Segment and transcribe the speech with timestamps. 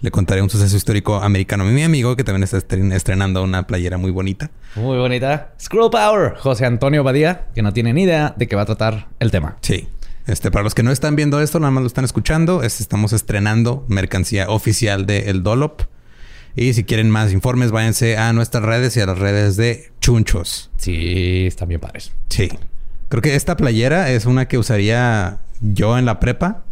[0.00, 3.96] le contaré un suceso histórico americano a mi amigo que también está estrenando una playera
[3.96, 4.50] muy bonita.
[4.74, 5.54] Muy bonita.
[5.60, 9.08] Scroll Power, José Antonio Badía, que no tiene ni idea de qué va a tratar
[9.20, 9.56] el tema.
[9.62, 9.88] Sí.
[10.26, 13.84] Este, para los que no están viendo esto, nada más lo están escuchando, estamos estrenando
[13.88, 15.82] mercancía oficial de El Dolop.
[16.56, 20.70] Y si quieren más informes, váyanse a nuestras redes y a las redes de Chunchos.
[20.78, 22.12] Sí, están bien padres.
[22.28, 22.48] Sí.
[23.08, 26.64] Creo que esta playera es una que usaría yo en la prepa,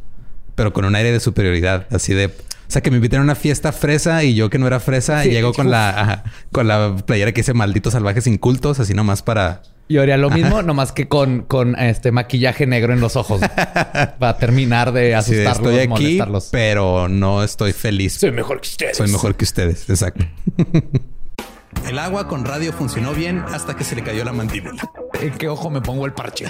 [0.56, 2.35] pero con un aire de superioridad, así de...
[2.66, 5.25] O sea, que me inviten a una fiesta fresa y yo que no era fresa,
[5.25, 9.62] y llego con la, con la playera que dice malditos salvajes incultos, así nomás para
[9.86, 13.41] yo haría lo mismo, nomás que con, con este maquillaje negro en los ojos.
[14.19, 16.20] para terminar de asustarlos, estoy aquí,
[16.50, 18.14] Pero no estoy feliz.
[18.14, 18.96] Soy mejor que ustedes.
[18.96, 20.25] Soy mejor que ustedes, exacto.
[21.88, 24.91] el agua con radio funcionó bien hasta que se le cayó la mandíbula.
[25.20, 26.46] ¿En qué ojo me pongo el parche?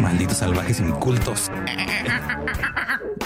[0.00, 1.50] Malditos salvajes incultos.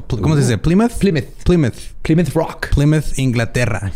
[0.00, 0.58] ¿Cómo se dice?
[0.58, 0.92] ¿Plymouth?
[0.98, 1.24] Plymouth.
[1.44, 1.74] Plymouth.
[2.02, 2.68] Plymouth Rock.
[2.74, 3.92] Plymouth, Inglaterra.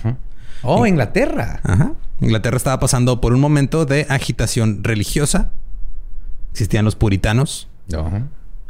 [0.62, 1.61] Oh, Inglaterra.
[1.62, 1.93] Ajá.
[2.20, 5.52] Inglaterra estaba pasando por un momento de agitación religiosa.
[6.52, 7.69] Existían los puritanos.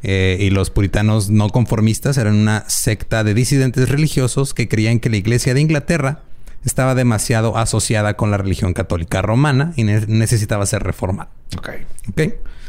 [0.03, 5.11] Eh, y los puritanos no conformistas eran una secta de disidentes religiosos que creían que
[5.11, 6.23] la iglesia de Inglaterra
[6.65, 11.31] estaba demasiado asociada con la religión católica romana y ne- necesitaba ser reformada.
[11.59, 11.71] ¿Ok?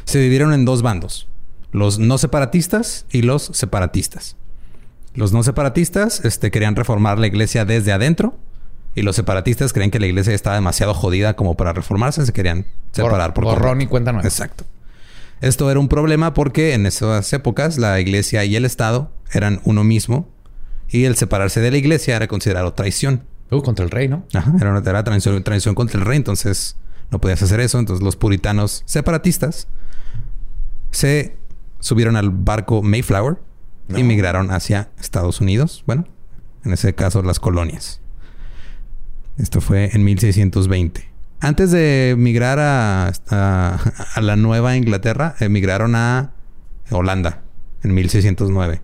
[0.03, 1.27] Se dividieron en dos bandos,
[1.71, 4.35] los no separatistas y los separatistas.
[5.13, 8.37] Los no separatistas este, querían reformar la iglesia desde adentro
[8.95, 12.65] y los separatistas creen que la iglesia estaba demasiado jodida como para reformarse, se querían
[12.91, 13.83] separar por Borrón completo.
[13.83, 14.27] y cuenta nueva.
[14.27, 14.65] Exacto.
[15.41, 19.83] Esto era un problema porque en esas épocas la iglesia y el Estado eran uno
[19.83, 20.29] mismo
[20.89, 23.23] y el separarse de la iglesia era considerado traición.
[23.49, 24.25] Uh, contra el rey, ¿no?
[24.33, 26.77] Ajá, era, una- era traición, traición contra el rey, entonces
[27.09, 27.79] no podías hacer eso.
[27.79, 29.67] Entonces los puritanos separatistas
[30.91, 31.37] se
[31.79, 33.37] subieron al barco Mayflower
[33.97, 35.83] y migraron hacia Estados Unidos.
[35.87, 36.05] Bueno,
[36.65, 38.01] en ese caso las colonias.
[39.37, 41.09] Esto fue en 1620.
[41.39, 43.79] Antes de migrar a, a-
[44.13, 46.31] a la Nueva Inglaterra, emigraron a
[46.91, 47.41] Holanda
[47.83, 48.81] en 1609.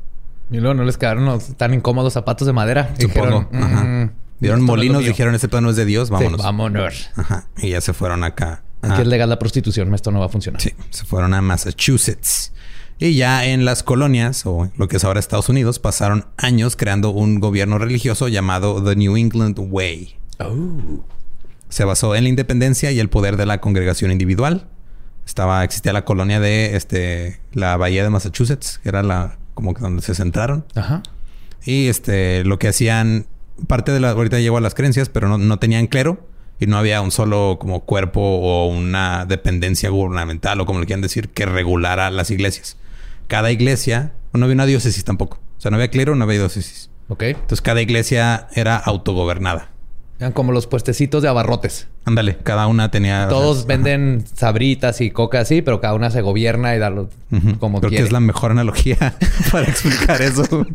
[0.49, 2.93] Y luego no les quedaron los tan incómodos zapatos de madera.
[2.99, 3.47] Supongo.
[3.51, 3.83] dijeron, Ajá.
[3.83, 5.09] "Mm, no lo molinos, mío".
[5.09, 6.41] dijeron, este plano es de Dios, Sí, vámonos.
[6.41, 7.09] vámonos.
[7.15, 7.45] Ajá.
[7.57, 8.63] Y ya se fueron acá.
[8.81, 9.93] Aquí es legal la prostitución.
[9.93, 10.61] Esto no va a funcionar.
[10.61, 12.53] Sí, se fueron a Massachusetts.
[12.99, 17.11] Y ya en las colonias, o lo que es ahora Estados Unidos, pasaron años creando
[17.11, 20.15] un gobierno religioso llamado The New England Way.
[20.39, 21.03] Oh.
[21.69, 24.67] Se basó en la independencia y el poder de la congregación individual.
[25.25, 29.81] Estaba, existía la colonia de este, la bahía de Massachusetts, que era la como que
[29.81, 30.65] donde se centraron.
[30.75, 31.03] Ajá.
[31.65, 33.27] Y este, lo que hacían,
[33.67, 36.27] parte de la, ahorita llego a las creencias, pero no, no tenían clero
[36.59, 41.01] y no había un solo como cuerpo o una dependencia gubernamental o como le quieran
[41.01, 42.77] decir que regulara las iglesias.
[43.27, 45.37] Cada iglesia, no había una diócesis tampoco.
[45.57, 46.89] O sea, no había clero, no había diócesis.
[47.09, 47.23] Ok.
[47.23, 49.69] Entonces cada iglesia era autogobernada.
[50.19, 51.87] Eran como los puestecitos de abarrotes.
[52.05, 53.27] Ándale, cada una tenía...
[53.27, 53.67] Todos Ajá.
[53.67, 57.59] venden sabritas y coca así, pero cada una se gobierna y da lo- Ujú.
[57.59, 58.03] como Creo quiere.
[58.03, 58.97] que es la mejor analogía
[59.51, 60.65] para explicar eso.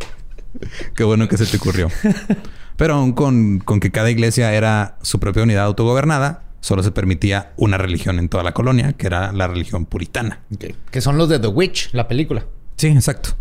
[0.95, 1.89] Qué bueno que se te ocurrió.
[2.77, 7.53] Pero aún con, con que cada iglesia era su propia unidad autogobernada, solo se permitía
[7.59, 10.41] una religión en toda la colonia, que era la religión puritana.
[10.91, 12.47] Que son los de The Witch, la película.
[12.77, 13.37] Sí, exacto.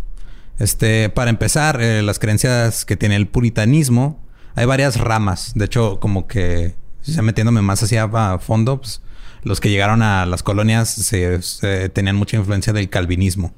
[0.58, 4.22] Este, para empezar, eh, las creencias que tiene el puritanismo,
[4.54, 5.52] hay varias ramas.
[5.54, 6.74] De hecho, como que
[7.04, 9.00] ya metiéndome más hacia a fondo, pues,
[9.44, 13.54] los que llegaron a las colonias se, se- tenían mucha influencia del calvinismo.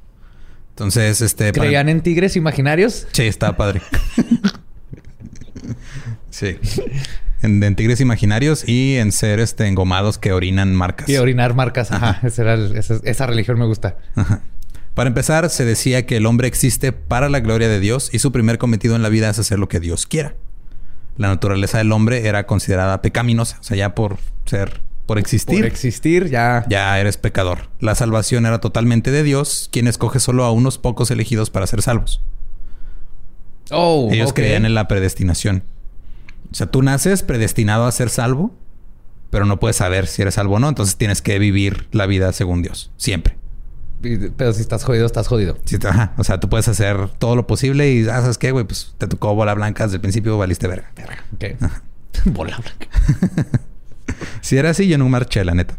[0.69, 3.07] Entonces, este, para- ¿Creían en tigres imaginarios?
[3.11, 3.81] Sí, está padre.
[6.29, 6.57] sí.
[7.45, 11.07] En, en tigres imaginarios y en ser este engomados que orinan marcas.
[11.07, 11.91] Y orinar marcas.
[11.91, 12.19] Ajá.
[12.23, 13.97] Esa, era el- esa- esa religión me gusta.
[14.15, 14.41] Ajá.
[14.93, 18.31] Para empezar, se decía que el hombre existe para la gloria de Dios y su
[18.31, 20.35] primer cometido en la vida es hacer lo que Dios quiera.
[21.17, 25.65] La naturaleza del hombre era considerada pecaminosa, o sea, ya por ser, por existir, Por
[25.65, 26.65] existir, ya.
[26.69, 27.69] ya eres pecador.
[27.79, 31.81] La salvación era totalmente de Dios, quien escoge solo a unos pocos elegidos para ser
[31.81, 32.21] salvos.
[33.71, 35.63] Oh, Ellos creían en la predestinación.
[36.55, 38.55] O sea, tú naces predestinado a ser salvo,
[39.29, 40.69] pero no puedes saber si eres salvo o no.
[40.69, 43.35] Entonces tienes que vivir la vida según Dios, siempre.
[44.37, 45.57] Pero si estás jodido, estás jodido.
[45.65, 46.13] Sí, te- ajá.
[46.17, 48.63] O sea, tú puedes hacer todo lo posible y, ah, ¿sabes qué, güey?
[48.63, 50.89] Pues te tocó bola blanca desde el principio, valiste verga.
[51.33, 51.43] Ok.
[52.27, 53.59] Bola blanca.
[54.39, 55.77] Si era así, yo no marché, la neta.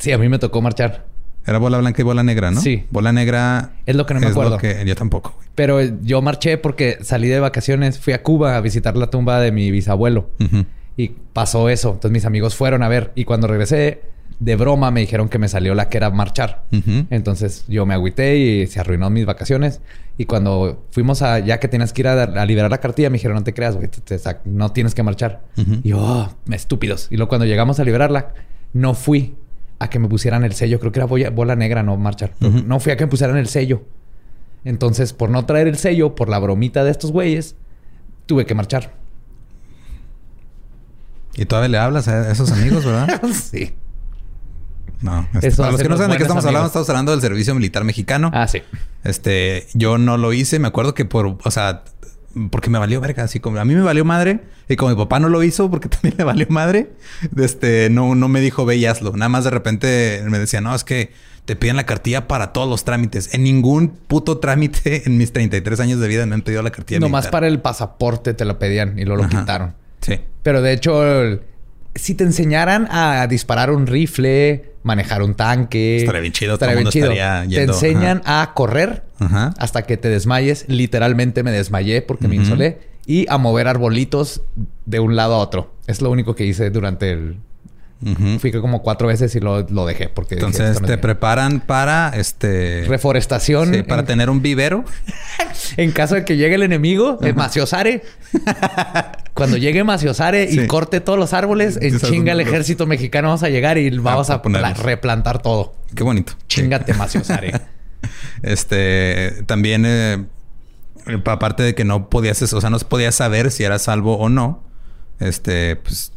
[0.00, 1.06] Sí, a mí me tocó marchar.
[1.46, 2.60] Era bola blanca y bola negra, ¿no?
[2.60, 2.84] Sí.
[2.90, 3.72] Bola negra.
[3.86, 4.58] Es lo que no me acuerdo.
[4.58, 5.48] que yo tampoco, güey.
[5.54, 9.52] Pero yo marché porque salí de vacaciones, fui a Cuba a visitar la tumba de
[9.52, 10.66] mi bisabuelo Ujú.
[10.96, 11.88] y pasó eso.
[11.90, 14.02] Entonces mis amigos fueron a ver y cuando regresé,
[14.38, 16.64] de broma me dijeron que me salió la que era marchar.
[17.10, 19.80] Entonces yo me agüité y se arruinó mis vacaciones.
[20.18, 23.14] Y cuando fuimos a, ya que tienes que ir a, a liberar la cartilla, me
[23.18, 25.42] dijeron, no te creas, güey, te- te sac- no tienes que marchar.
[25.82, 27.08] Y yo, "Oh, estúpidos.
[27.10, 28.32] Y luego cuando llegamos a liberarla,
[28.72, 29.36] no fui
[29.78, 30.80] a que me pusieran el sello.
[30.80, 32.34] Creo que era bola, negra, no marchar.
[32.40, 33.82] No fui a que me pusieran el sello.
[34.64, 37.54] Entonces, por no traer el sello, por la bromita de estos güeyes,
[38.26, 38.94] tuve que marchar.
[41.36, 43.20] Y todavía le hablas a esos amigos, ¿verdad?
[43.32, 43.74] sí.
[45.02, 45.28] No.
[45.34, 47.54] este, Eso para los que no saben de qué estamos hablando, estamos hablando del servicio
[47.54, 48.30] militar mexicano.
[48.32, 48.62] Ah, sí.
[49.04, 51.84] Este, yo no lo hice, me acuerdo que por, o sea,
[52.50, 55.18] porque me valió verga, así como a mí me valió madre y como mi papá
[55.20, 56.90] no lo hizo porque también le valió madre,
[57.38, 59.12] este, no, no me dijo ve y hazlo.
[59.12, 61.12] Nada más de repente me decía, no, es que
[61.44, 63.32] te piden la cartilla para todos los trámites.
[63.34, 67.00] En ningún puto trámite en mis 33 años de vida me han pedido la cartilla.
[67.00, 67.30] Nomás militar.
[67.32, 69.40] para el pasaporte te lo pedían y luego lo Ajá.
[69.40, 69.74] quitaron.
[70.00, 70.20] Sí.
[70.42, 71.40] Pero de hecho, el-
[71.94, 75.96] si te enseñaran a disparar un rifle, manejar un tanque.
[75.96, 77.10] Estaría bien chido, todo estaría bien chido.
[77.12, 79.54] estaría Te yendo, enseñan a correr Ajá.
[79.58, 80.64] hasta que te desmayes.
[80.68, 82.78] Literalmente me desmayé porque me insolé.
[83.06, 84.42] Y a mover arbolitos
[84.84, 85.72] de un lado a otro.
[85.86, 87.36] Es lo único que hice durante el...
[88.04, 88.38] Ujú.
[88.40, 90.34] Fui como cuatro veces y lo, lo dejé porque...
[90.34, 91.00] Entonces "Esto no es te mío".
[91.00, 93.72] preparan para este Reforestación.
[93.72, 94.84] sí, para en, tener un vivero.
[95.78, 98.02] en caso de que llegue el enemigo, el maciosare.
[99.32, 100.66] Cuando llegue Maciosare y Sí.
[100.66, 104.42] corte todos los árboles, en chinga el ejército mexicano vamos a llegar y vamos a
[104.82, 105.74] replantar todo.
[105.94, 106.32] Qué bonito.
[106.48, 107.52] Chingate, Maciosare.
[108.42, 110.26] Este también, eh,
[111.24, 114.64] aparte de que no podías, o sea, no podías saber si eras salvo o no.
[115.18, 116.12] Este, pues,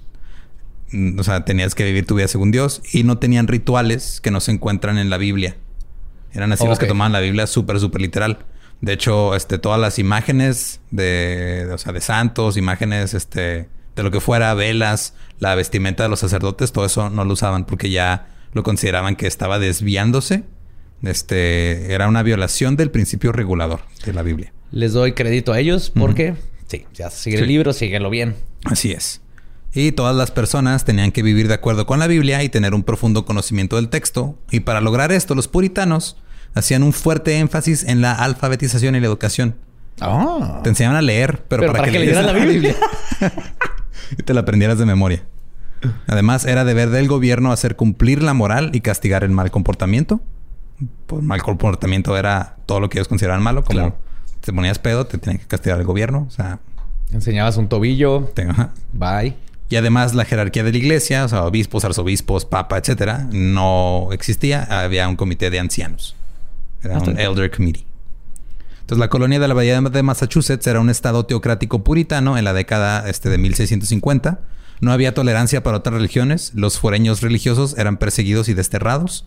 [0.91, 4.31] mm, o sea, tenías que vivir tu vida según Dios y no tenían rituales que
[4.31, 5.55] no se encuentran en la Biblia.
[6.34, 8.46] Eran así los que tomaban la Biblia súper, súper literal.
[8.81, 14.03] De hecho, este, todas las imágenes de, de, o sea, de santos, imágenes, este, de
[14.03, 17.89] lo que fuera, velas, la vestimenta de los sacerdotes, todo eso no lo usaban porque
[17.89, 20.43] ya lo consideraban que estaba desviándose.
[21.03, 24.53] Este, era una violación del principio regulador de la Biblia.
[24.72, 26.36] Les doy crédito a ellos porque,
[26.68, 28.36] sí, ya sigue el libro, síguelo bien.
[28.65, 29.22] Así es.
[29.74, 32.84] Y todas las personas tenían que vivir de acuerdo con la Biblia y tener un
[32.84, 34.38] profundo conocimiento del texto.
[34.51, 36.18] Y para lograr esto, los puritanos
[36.53, 39.56] hacían un fuerte énfasis en la alfabetización y la educación.
[40.01, 40.62] Ah.
[40.63, 42.75] Te enseñaban a leer, pero, Pero para que leyeras la Biblia.
[44.18, 45.24] y te la aprendieras de memoria.
[46.08, 50.22] Además, era deber del gobierno hacer cumplir la moral y castigar el mal comportamiento.
[51.07, 53.95] Por mal comportamiento era todo lo que ellos consideraban malo, como Claro.
[54.41, 56.25] te ponías pedo, te tenía que castigar el gobierno.
[56.27, 56.59] O sea,
[57.12, 58.31] Enseñabas un tobillo.
[58.33, 58.71] te- ajá.
[58.93, 59.36] Bye.
[59.69, 64.63] Y además la jerarquía de la iglesia, o sea, obispos, arzobispos, papa, etcétera, no existía.
[64.83, 66.15] Había un comité de ancianos.
[66.83, 67.19] Era Ah, un bien.
[67.19, 67.86] elder committee.
[68.81, 72.53] Entonces, la colonia de la Bahía de Massachusetts era un estado teocrático puritano en la
[72.53, 74.39] década este, de 1650.
[74.81, 76.51] No había tolerancia para otras religiones.
[76.55, 79.25] Los foreños religiosos eran perseguidos y desterrados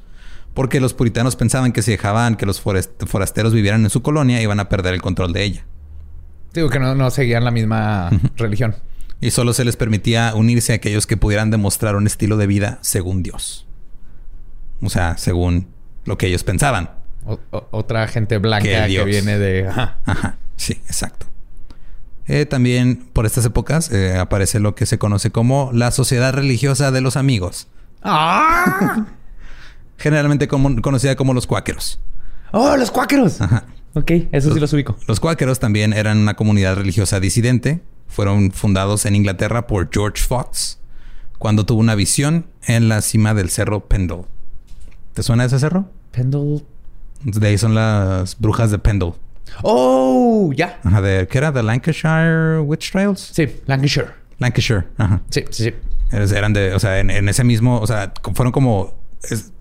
[0.55, 4.61] porque los puritanos pensaban que si dejaban que los forasteros vivieran en su colonia iban
[4.61, 5.65] a perder el control de ella.
[6.53, 8.75] Digo que no, no seguían la misma religión.
[9.21, 12.79] Y solo se les permitía unirse a aquellos que pudieran demostrar un estilo de vida
[12.83, 13.67] según Dios.
[14.83, 15.69] O sea, según
[16.05, 16.91] lo que ellos pensaban.
[17.25, 19.69] O- o- otra gente blanca Que viene de...
[19.69, 19.99] Ajá.
[20.05, 21.27] Ajá, sí, exacto.
[22.27, 26.91] Eh, también por estas épocas eh, aparece lo que se conoce como la Sociedad Religiosa
[26.91, 27.69] de los Amigos,
[28.03, 29.07] ¡Ah!
[30.03, 32.01] generalmente como- conocida como los cuáqueros.
[32.51, 33.41] ¡Oh, los cuáqueros!
[33.41, 33.65] Ajá.
[33.95, 34.97] Ok, eso sí los ubico.
[35.07, 37.81] Los cuáqueros también eran una comunidad religiosa disidente.
[38.09, 40.79] Fueron fundados en Inglaterra por George Fox
[41.39, 44.25] cuando tuvo una visión en la cima del cerro Pendle.
[45.15, 45.91] ¿Te suena ese cerro?
[46.11, 46.63] Pendle.
[47.23, 49.13] De ahí son las brujas de Pendle.
[49.63, 50.53] ¡Oh!
[50.55, 50.81] Ya.
[50.85, 51.53] Ajá, de, ¿qué era?
[51.53, 53.31] ¿De Lancashire Witch Trials?
[53.33, 54.09] Sí, Lancashire.
[54.39, 55.21] Lancashire, ajá.
[55.31, 55.75] Sí, sí, sí.
[56.35, 59.53] Eran de, o sea, en, en ese mismo, o sea, fueron como, es-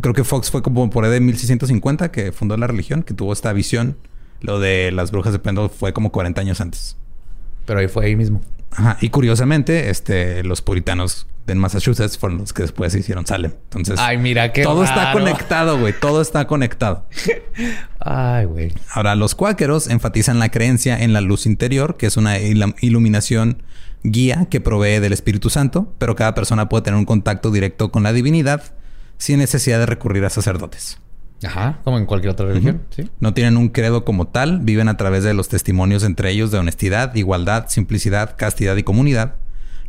[0.00, 3.32] creo que Fox fue como por ahí de 1650 que fundó la religión, que tuvo
[3.32, 3.96] esta visión.
[4.40, 6.96] Lo de las brujas de Pendle fue como 40 años antes.
[7.64, 8.42] Pero ahí fue ahí mismo.
[8.70, 8.98] Ajá.
[9.00, 13.52] Y curiosamente, este, los puritanos de Massachusetts fueron los que después se hicieron Salem.
[13.64, 15.94] Entonces, Ay, mira qué todo está conectado, güey.
[15.98, 17.06] Todo está conectado.
[18.00, 18.72] Ay, güey.
[18.92, 23.62] Ahora, los cuáqueros enfatizan la creencia en la luz interior, que es una il- iluminación
[24.02, 28.02] guía que provee del Espíritu Santo, pero cada persona puede tener un contacto directo con
[28.02, 28.62] la divinidad
[29.18, 30.98] sin necesidad de recurrir a sacerdotes.
[31.44, 33.10] Ajá, como en cualquier otra religión, sí.
[33.20, 36.58] No tienen un credo como tal, viven a través de los testimonios entre ellos de
[36.58, 39.34] honestidad, igualdad, simplicidad, castidad y comunidad.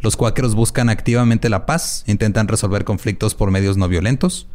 [0.02, 4.48] Los cuáqueros buscan activamente la paz, intentan resolver conflictos por medios no violentos.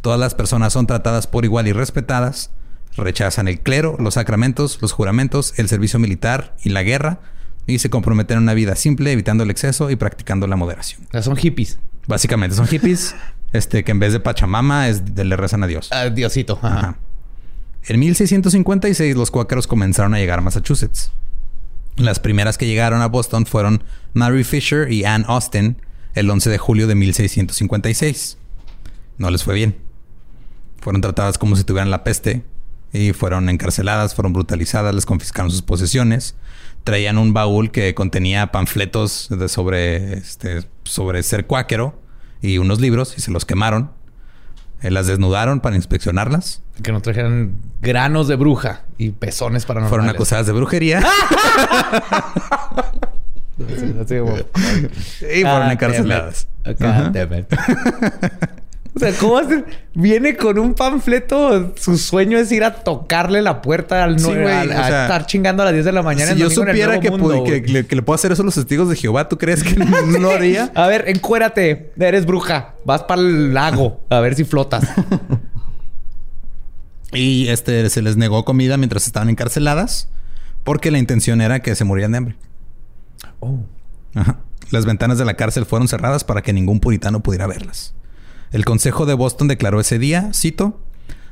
[0.00, 2.50] Todas las personas son tratadas por igual y respetadas.
[2.96, 7.20] Rechazan el clero, los sacramentos, los juramentos, el servicio militar y la guerra.
[7.66, 11.02] Y se comprometen a una vida simple, evitando el exceso y practicando la moderación.
[11.08, 11.78] O sea, son hippies.
[12.06, 13.14] Básicamente son hippies,
[13.52, 15.88] este, que en vez de Pachamama es de le rezan a Dios.
[15.92, 16.58] Ah, Diosito.
[16.62, 16.78] Ajá.
[16.78, 16.98] Ajá.
[17.84, 21.12] En 1656 los cuáqueros comenzaron a llegar a Massachusetts.
[21.96, 25.76] Las primeras que llegaron a Boston fueron Mary Fisher y Anne Austin
[26.14, 28.38] el 11 de julio de 1656.
[29.18, 29.78] No les fue bien.
[30.80, 32.42] Fueron tratadas como si tuvieran la peste
[32.92, 36.36] y fueron encarceladas, fueron brutalizadas, les confiscaron sus posesiones.
[36.84, 41.99] Traían un baúl que contenía panfletos de sobre, este, sobre ser cuáquero
[42.42, 43.90] y unos libros y se los quemaron.
[44.82, 46.62] Eh, las desnudaron para inspeccionarlas.
[46.82, 51.00] Que no trajeran granos de bruja y pezones para Fueron acusadas de brujería
[53.58, 56.48] y fueron God encarceladas.
[58.94, 59.64] O sea, ¿cómo hacer?
[59.94, 61.74] Viene con un panfleto.
[61.76, 64.86] Su sueño es ir a tocarle la puerta al Sí, no, güey, a, o a
[64.86, 66.32] sea, estar chingando a las 10 de la mañana.
[66.32, 68.88] Si en yo supiera que, Mundo, le, que le puedo hacer eso a los testigos
[68.88, 70.72] de Jehová, ¿tú crees que no haría?
[70.74, 71.92] A ver, encuérate.
[71.98, 72.74] Eres bruja.
[72.84, 74.84] Vas para el lago a ver si flotas.
[77.12, 80.08] Y este se les negó comida mientras estaban encarceladas
[80.64, 82.36] porque la intención era que se murieran de hambre.
[83.40, 83.60] Oh.
[84.14, 84.38] Ajá.
[84.70, 87.94] Las ventanas de la cárcel fueron cerradas para que ningún puritano pudiera verlas.
[88.52, 90.80] El Consejo de Boston declaró ese día, cito,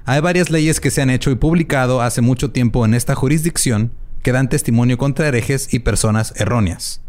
[0.05, 3.93] hay varias leyes que se han hecho y publicado hace mucho tiempo en esta jurisdicción
[4.23, 7.01] que dan testimonio contra herejes y personas erróneas.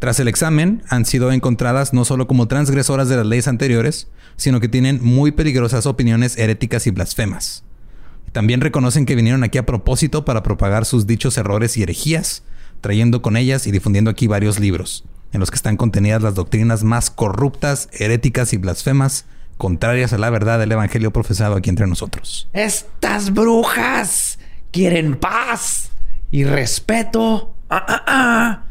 [0.00, 4.60] Tras el examen, han sido encontradas no solo como transgresoras de las leyes anteriores, sino
[4.60, 7.64] que tienen muy peligrosas opiniones heréticas y blasfemas.
[8.32, 12.42] También reconocen que vinieron aquí a propósito para propagar sus dichos errores y herejías,
[12.80, 16.84] trayendo con ellas y difundiendo aquí varios libros, en los que están contenidas las doctrinas
[16.84, 19.24] más corruptas, heréticas y blasfemas,
[19.56, 22.48] contrarias a la verdad del Evangelio profesado aquí entre nosotros.
[22.52, 24.38] Estas brujas
[24.70, 25.90] quieren paz
[26.30, 27.54] y respeto.
[27.70, 28.64] Ah, ah, ah.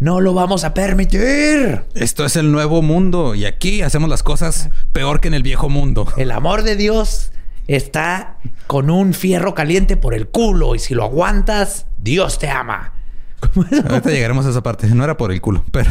[0.00, 1.84] No lo vamos a permitir.
[1.94, 5.68] Esto es el nuevo mundo y aquí hacemos las cosas peor que en el viejo
[5.68, 6.06] mundo.
[6.16, 7.32] El amor de Dios
[7.66, 8.38] está
[8.68, 12.92] con un fierro caliente por el culo y si lo aguantas, Dios te ama.
[13.40, 13.84] ¿Cómo es?
[13.84, 14.86] Ahorita llegaremos a esa parte.
[14.88, 15.90] No era por el culo, pero...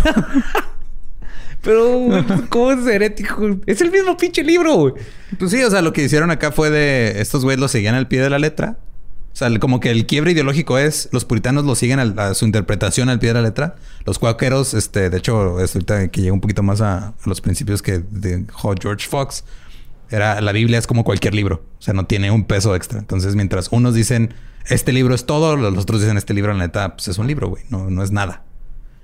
[1.61, 3.57] pero, ¿cómo es herético?
[3.65, 4.95] Es el mismo pinche libro.
[5.37, 7.21] Pues sí, o sea, lo que hicieron acá fue de...
[7.21, 8.77] Estos güeyes lo seguían al pie de la letra
[9.37, 13.07] o sea, como que el quiebre ideológico es, los puritanos lo siguen a, su interpretación
[13.07, 13.75] al pie de la letra.
[14.03, 17.83] Los cuáqueros, este, de hecho, es ahorita que llega un poquito más a, los principios
[17.83, 19.43] que dejó George Fox,
[20.09, 21.61] era la Biblia es como cualquier libro.
[21.77, 22.97] O sea, no tiene un peso extra.
[22.97, 24.33] Entonces, mientras unos dicen,
[24.69, 27.49] este libro es todo, los otros dicen, este libro, la neta, pues es un libro,
[27.49, 27.63] güey.
[27.69, 28.43] No, no es nada.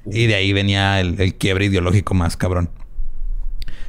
[0.05, 2.69] Y de ahí venía el, el quiebre ideológico más cabrón.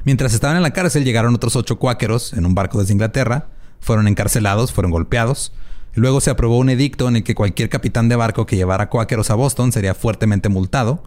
[0.04, 3.49] Mientras estaban en la cárcel, llegaron otros ocho cuáqueros en un barco desde Inglaterra.
[3.81, 5.52] Fueron encarcelados, fueron golpeados.
[5.95, 9.31] Luego se aprobó un edicto en el que cualquier capitán de barco que llevara cuáqueros
[9.31, 11.04] a Boston sería fuertemente multado.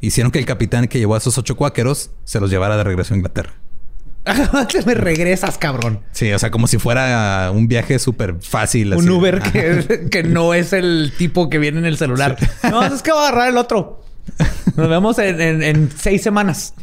[0.00, 3.14] Hicieron que el capitán que llevó a esos ocho cuáqueros se los llevara de regreso
[3.14, 3.52] a Inglaterra.
[4.86, 6.00] Me regresas, cabrón.
[6.12, 8.94] Sí, o sea, como si fuera un viaje súper fácil.
[8.94, 9.40] Un Uber
[10.10, 12.36] que, no es el tipo que viene en el celular.
[12.70, 14.02] No, es que va a agarrar el otro.
[14.76, 16.74] Nos vemos en, en, seis semanas.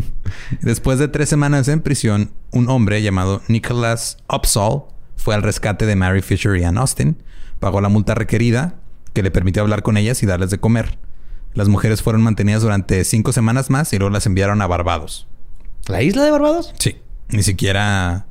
[0.62, 4.84] Después de tres semanas en prisión, un hombre llamado Nicholas Upsall
[5.16, 7.16] fue al rescate de Mary Fisher y Ann Austin,
[7.58, 8.76] pagó la multa requerida,
[9.12, 10.98] que le permitió hablar con ellas y darles de comer.
[11.54, 15.28] Las mujeres fueron mantenidas durante cinco semanas más y luego las enviaron a Barbados.
[15.88, 16.72] ¿La isla de Barbados?
[16.78, 16.98] Sí.
[17.28, 18.26] Ni siquiera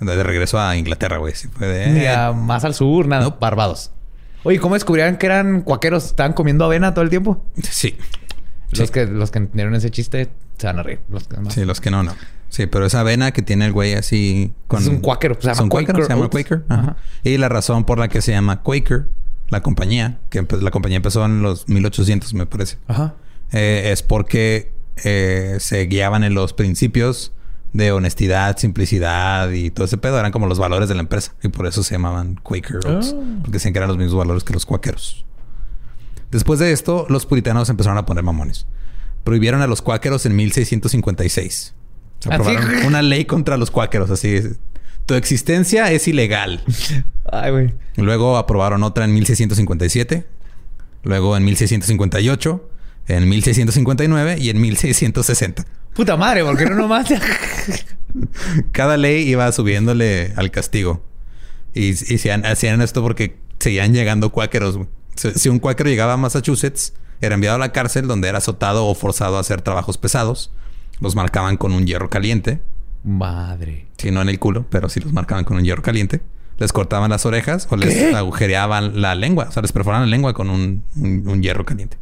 [0.00, 1.32] de regreso a Inglaterra, güey.
[1.60, 3.36] Ni a más al sur, nada.
[3.40, 3.92] Barbados.
[4.44, 6.06] Oye, ¿cómo descubrieron que eran cuaqueros?
[6.06, 7.44] ¿Estaban comiendo avena todo el tiempo?
[7.68, 7.96] Sí.
[8.72, 11.00] Los, Que, los que entendieron ese chiste se van a reír.
[11.50, 12.14] sí, los que no, no.
[12.48, 14.80] Sí, pero esa avena que tiene el güey así con...
[14.82, 15.36] Es un Quaker.
[15.40, 16.02] Se llama Quaker.
[16.04, 16.64] Se llama Quaker.
[17.24, 19.06] Y la razón por la que se llama Quaker,
[19.48, 22.78] la compañía, que la compañía empezó en los 1800, me parece.
[22.86, 23.14] Ajá.
[23.52, 24.72] Eh, es porque
[25.04, 27.32] eh, se guiaban en los principios
[27.72, 30.18] de honestidad, simplicidad y todo ese pedo.
[30.18, 31.34] Eran como los valores de la empresa.
[31.42, 33.14] Y por eso se llamaban Quaker Oats.
[33.16, 33.24] Oh.
[33.40, 35.24] Porque decían que eran los mismos valores que los cuáqueros.
[36.30, 38.66] Después de esto, los puritanos empezaron a poner mamones.
[39.24, 41.74] Prohibieron a los cuáqueros en 1656
[42.24, 44.40] aprobaron una ley contra los cuáqueros, así.
[45.06, 46.62] Tu existencia es ilegal.
[47.32, 47.74] Ay, güey.
[47.96, 50.26] Luego aprobaron otra en 1657.
[51.04, 52.70] Luego en 1658.
[53.08, 55.64] En 1659 y en 1660.
[55.94, 57.08] Puta madre, ¿por qué no nomás?
[58.72, 61.02] Cada ley iba subiéndole al castigo.
[61.74, 64.78] Y, hacían, esto porque seguían llegando cuáqueros.
[65.14, 68.94] Si un cuáquero llegaba a Massachusetts, era enviado a la cárcel donde era azotado o
[68.94, 70.50] forzado a hacer trabajos pesados.
[71.00, 72.60] Los marcaban con un hierro caliente.
[73.04, 73.86] Madre.
[73.98, 76.20] Sí, no en el culo, pero sí los marcaban con un hierro caliente.
[76.58, 79.46] Les cortaban las orejas o les agujereaban la lengua.
[79.48, 81.98] O sea, les perforaban la lengua con un, un, hierro caliente.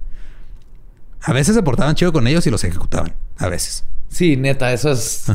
[1.24, 3.14] A veces se portaban chido con ellos y los ejecutaban.
[3.38, 3.84] A veces.
[4.08, 5.26] Sí, neta, eso es...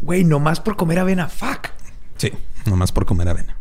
[0.00, 1.28] Güey, nomás por comer avena.
[1.28, 1.68] Fuck.
[2.16, 2.32] Sí,
[2.66, 3.56] nomás por comer avena.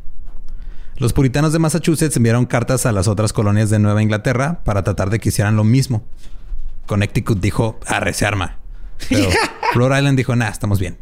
[0.97, 5.11] Los puritanos de Massachusetts enviaron cartas a las otras colonias de Nueva Inglaterra para tratar
[5.11, 6.03] de que hicieran lo mismo.
[6.87, 8.57] Connecticut dijo, arre, se arma.
[9.09, 9.29] Pero
[9.75, 10.97] Rhode Island dijo, nah, estamos bien.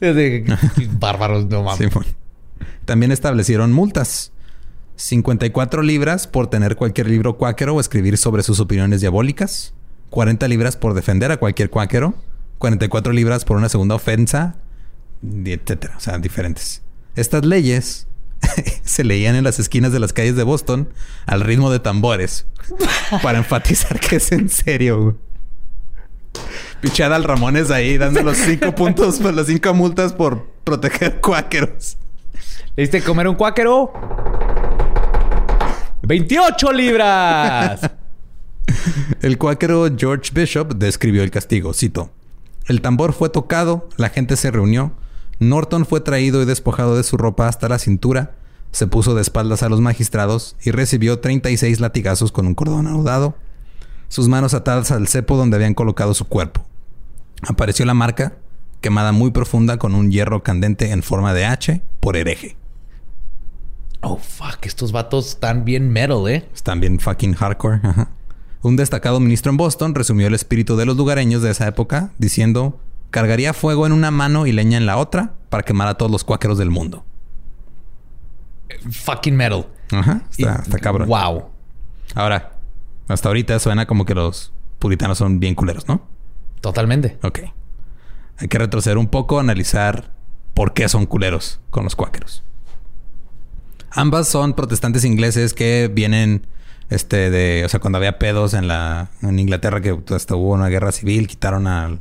[0.98, 1.90] bárbaros, no mames.
[2.84, 4.32] También establecieron multas.
[4.96, 9.74] 54 libras por tener cualquier libro cuáquero o escribir sobre sus opiniones diabólicas.
[10.12, 12.14] 40 libras por defender a cualquier cuáquero.
[12.58, 14.56] 44 libras por una segunda ofensa.
[15.22, 15.94] Etcétera.
[15.96, 16.82] O sea, diferentes.
[17.16, 18.06] Estas leyes
[18.84, 20.90] se leían en las esquinas de las calles de Boston
[21.24, 22.46] al ritmo de tambores.
[23.22, 25.18] para enfatizar que es en serio.
[26.82, 31.96] Pichada al Ramones ahí dando los cinco puntos, por las cinco multas por proteger cuáqueros.
[32.76, 33.92] ¿Le diste comer un cuáquero?
[36.02, 37.80] ¡28 libras!
[39.22, 41.72] El cuáquero George Bishop describió el castigo.
[41.72, 42.10] Cito:
[42.66, 44.92] El tambor fue tocado, la gente se reunió.
[45.38, 48.36] Norton fue traído y despojado de su ropa hasta la cintura.
[48.70, 53.36] Se puso de espaldas a los magistrados y recibió 36 latigazos con un cordón anudado.
[54.08, 56.64] Sus manos atadas al cepo donde habían colocado su cuerpo.
[57.46, 58.36] Apareció la marca,
[58.80, 62.56] quemada muy profunda con un hierro candente en forma de H por hereje.
[64.00, 64.66] Oh, fuck.
[64.66, 66.48] Estos vatos están bien metal, ¿eh?
[66.52, 67.80] Están bien fucking hardcore.
[68.62, 72.78] Un destacado ministro en Boston resumió el espíritu de los lugareños de esa época diciendo,
[73.10, 76.22] cargaría fuego en una mano y leña en la otra para quemar a todos los
[76.22, 77.04] cuáqueros del mundo.
[78.90, 79.66] Fucking metal.
[79.90, 81.08] Ajá, está, está cabrón.
[81.08, 81.50] Wow.
[82.14, 82.52] Ahora,
[83.08, 86.06] hasta ahorita suena como que los puritanos son bien culeros, ¿no?
[86.60, 87.18] Totalmente.
[87.22, 87.40] Ok.
[88.38, 90.12] Hay que retroceder un poco, analizar
[90.54, 92.44] por qué son culeros con los cuáqueros.
[93.90, 96.46] Ambas son protestantes ingleses que vienen
[96.90, 100.68] este de, o sea, cuando había pedos en la en Inglaterra que hasta hubo una
[100.68, 102.00] guerra civil, quitaron al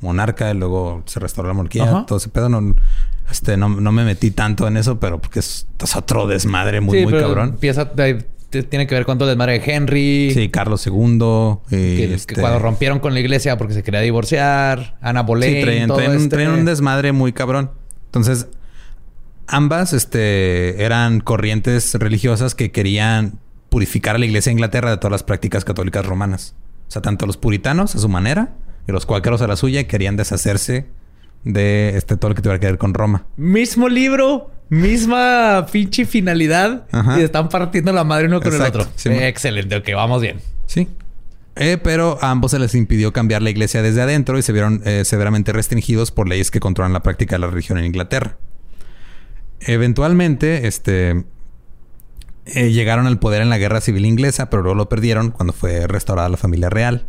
[0.00, 2.06] monarca y luego se restauró la monarquía, Ajá.
[2.06, 2.74] todo ese pedo no
[3.30, 6.98] este no, no me metí tanto en eso, pero porque es, es otro desmadre muy
[6.98, 7.48] Sí, muy pero cabrón.
[7.50, 8.26] Empieza, de-
[8.68, 10.30] tiene que ver con todo el desmadre de Henry.
[10.34, 11.16] Sí, Carlos II y
[11.70, 15.86] Que, que este, cuando rompieron con la iglesia porque se quería divorciar, Ana Boleyn, Sí,
[15.86, 17.70] todo traían un- este- un desmadre muy cabrón.
[18.06, 18.48] Entonces,
[19.46, 23.38] ambas este, eran corrientes religiosas que querían
[23.72, 26.54] purificar a la iglesia de Inglaterra de todas las prácticas católicas romanas.
[26.88, 28.50] O sea, tanto los puritanos a su manera
[28.86, 30.88] y los cuáqueros a la suya querían deshacerse
[31.44, 33.24] de este, todo lo que tuviera que ver con Roma.
[33.38, 37.18] Mismo libro, misma pinche finalidad Ajá.
[37.18, 38.92] y están partiendo la madre uno con Exacto, el otro.
[38.94, 40.36] sí, Eh, excelente, ok, vamos bien.
[40.66, 40.86] Sí.
[41.56, 44.82] Eh, pero a ambos se les impidió cambiar la iglesia desde adentro y se vieron
[44.84, 48.36] eh, severamente restringidos por leyes que controlan la práctica de la religión en Inglaterra.
[49.60, 51.24] Eventualmente, este,
[52.46, 55.86] eh, llegaron al poder en la guerra civil inglesa, pero luego lo perdieron cuando fue
[55.86, 57.06] restaurada la familia real.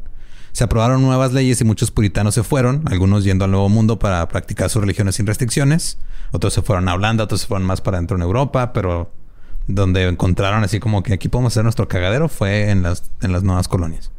[0.51, 4.27] Se aprobaron nuevas leyes y muchos puritanos se fueron, algunos yendo al Nuevo Mundo para
[4.27, 5.97] practicar sus religiones sin restricciones,
[6.31, 9.11] otros se fueron a Holanda, otros se fueron más para adentro en Europa, pero
[9.67, 13.41] donde encontraron así como que aquí podemos hacer nuestro cagadero fue en las, en las
[13.41, 14.11] nuevas colonias.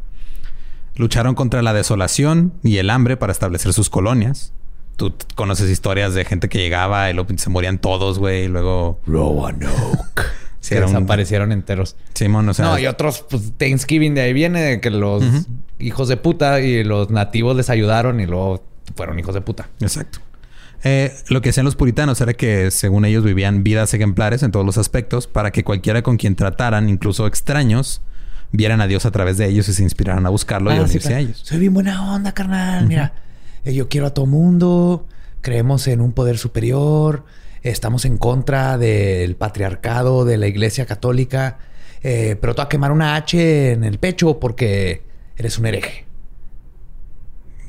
[0.96, 4.52] Lucharon contra la desolación y el hambre para establecer sus colonias.
[4.96, 9.00] Tú conoces historias de gente que llegaba y se morían todos, güey, y luego...
[9.06, 10.22] Roanoke.
[10.64, 11.94] Sí, que era un- desaparecieron enteros.
[12.14, 12.64] Simón, o sea...
[12.64, 15.22] no, y otros, pues Thanksgiving de ahí viene de que los
[15.78, 18.64] hijos de puta y los nativos les ayudaron y luego
[18.96, 19.68] fueron hijos de puta.
[19.80, 20.20] Exacto.
[20.82, 24.64] Eh, lo que hacían los puritanos era que, según ellos, vivían vidas ejemplares en todos
[24.64, 28.00] los aspectos para que cualquiera con quien trataran, incluso extraños,
[28.52, 30.82] vieran a Dios a través de ellos y se inspiraran a buscarlo y Ah, sí,
[30.92, 31.16] unirse claro.
[31.16, 31.40] a ellos.
[31.42, 32.86] Soy bien buena onda, carnal.
[32.86, 33.12] Mira,
[33.64, 35.06] eh, yo quiero a todo mundo.
[35.42, 37.24] Creemos en un poder superior.
[37.64, 41.58] Estamos en contra del patriarcado de la iglesia católica.
[42.02, 45.02] eh, pero te va a quemar una H en el pecho porque
[45.36, 46.04] eres un hereje.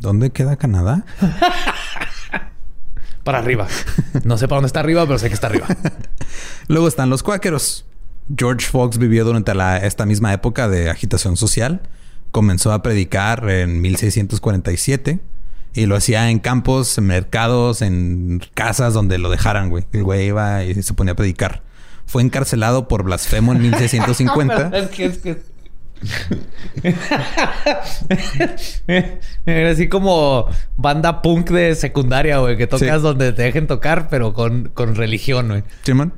[0.01, 1.05] ¿Dónde queda Canadá?
[3.23, 3.67] Para arriba.
[4.23, 5.65] No sé para dónde está arriba, pero sé que está arriba.
[6.67, 7.85] Luego están los cuáqueros.
[8.37, 11.81] George Fox vivió durante la- esta misma época de agitación social.
[12.31, 15.19] Comenzó a predicar en 1647
[15.75, 19.85] y lo hacía en campos, en mercados, en casas donde lo dejaran, güey.
[19.91, 21.61] El güey iba y se ponía a predicar.
[22.07, 24.71] Fue encarcelado por blasfemo en 1650.
[24.77, 25.37] Es que es que.
[29.45, 33.01] Era así como banda punk de secundaria, güey, que tocas Sí.
[33.03, 35.63] donde te dejen tocar, pero con, con religión, güey.
[35.83, 36.13] Simón.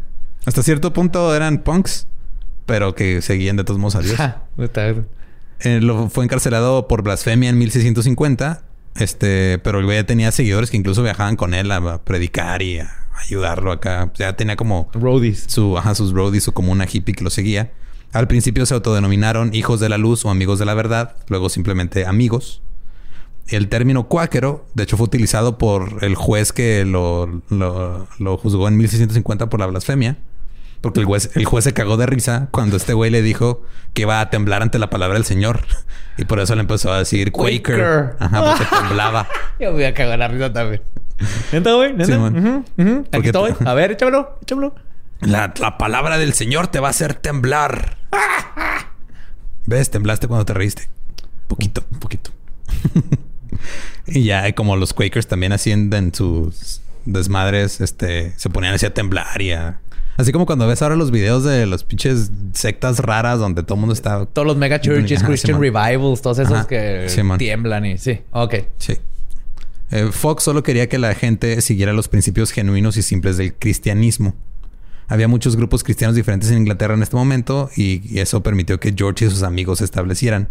[0.45, 2.07] Hasta cierto punto eran punks,
[2.65, 4.17] pero que seguían de todos modos a Dios.
[5.61, 8.61] Eh, lo, fue encarcelado por blasfemia en 1650.
[8.99, 12.79] Este, pero el güey ya tenía seguidores que incluso viajaban con él a, predicar y
[12.79, 14.11] a ayudarlo acá.
[14.15, 15.45] Ya tenía como Roadies.
[15.47, 17.71] su, ajá, sus roadies o como una hippie que lo seguía.
[18.13, 22.05] Al principio se autodenominaron hijos de la luz o amigos de la verdad, luego simplemente
[22.05, 22.61] amigos.
[23.47, 28.67] El término cuáquero, de hecho, fue utilizado por el juez que lo, lo, lo juzgó
[28.67, 30.17] en 1650 por la blasfemia.
[30.81, 33.63] Porque el juez, el juez se cagó de risa cuando este güey le dijo
[33.93, 35.61] que iba a temblar ante la palabra del Señor.
[36.19, 37.61] Y por eso le empezó a decir Quaker.
[37.61, 38.15] Quaker.
[38.19, 39.27] Ajá, porque temblaba.
[39.59, 40.81] Yo me voy a cagar la risa también.
[41.51, 41.93] ¿Neta, güey?
[41.93, 42.05] ¿Neta?
[42.07, 42.13] Sí.
[42.13, 43.53] Aquí Porque- estoy.
[43.63, 44.73] A ver, échamelo, échamelo.
[45.19, 47.97] La, la palabra del Señor te va a hacer temblar.
[49.67, 49.91] ¿Ves?
[49.91, 50.89] Temblaste cuando te reíste.
[51.47, 51.83] Poquito.
[51.91, 52.31] Un poquito.
[54.05, 58.93] Y ya como los Quakers también hacían en sus desmadres, este, se ponían así a
[58.93, 59.79] temblar y a...
[60.17, 63.79] Así como cuando ves ahora los videos de los pinches sectas raras donde todo el
[63.81, 64.25] mundo está...
[64.25, 68.21] Todos los mega churches, Ajá, Christian revivals, todos esos Ajá, que tiemblan y sí.
[68.31, 68.55] Ok.
[68.79, 68.97] Sí.
[69.91, 74.35] Eh, Fox solo quería que la gente siguiera los principios genuinos y simples del cristianismo.
[75.07, 78.93] Había muchos grupos cristianos diferentes en Inglaterra en este momento y, y eso permitió que
[78.97, 80.49] George y sus amigos se establecieran.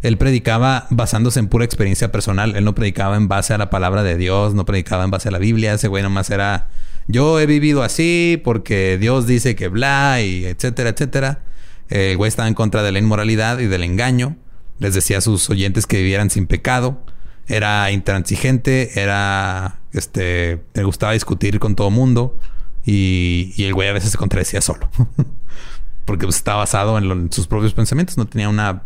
[0.00, 2.56] Él predicaba basándose en pura experiencia personal.
[2.56, 5.32] Él no predicaba en base a la palabra de Dios, no predicaba en base a
[5.32, 5.74] la Biblia.
[5.74, 6.68] Ese güey nomás era
[7.06, 11.42] yo he vivido así porque Dios dice que bla y etcétera, etcétera.
[11.88, 14.36] El güey estaba en contra de la inmoralidad y del engaño.
[14.78, 17.04] Les decía a sus oyentes que vivieran sin pecado.
[17.46, 22.38] Era intransigente, era este, le gustaba discutir con todo mundo
[22.84, 24.88] y, y el güey a veces se contradecía solo.
[26.04, 28.82] porque pues, estaba basado en sus propios pensamientos, no tenía una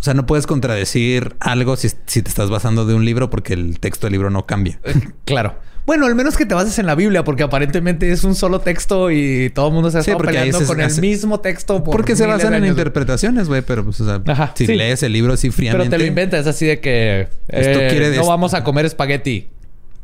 [0.00, 3.54] O sea, no puedes contradecir algo si, si te estás basando de un libro porque
[3.54, 4.80] el texto del libro no cambia.
[5.24, 5.58] claro.
[5.86, 9.12] Bueno, al menos que te bases en la Biblia, porque aparentemente es un solo texto
[9.12, 11.84] y todo el mundo se está peleando con el mismo texto.
[11.84, 15.50] porque se basan en interpretaciones, güey, pero pues, o sea, si lees el libro así
[15.50, 15.88] fríamente.
[15.88, 19.48] Pero te lo inventas así de que esto eh, quiere no vamos a comer espagueti.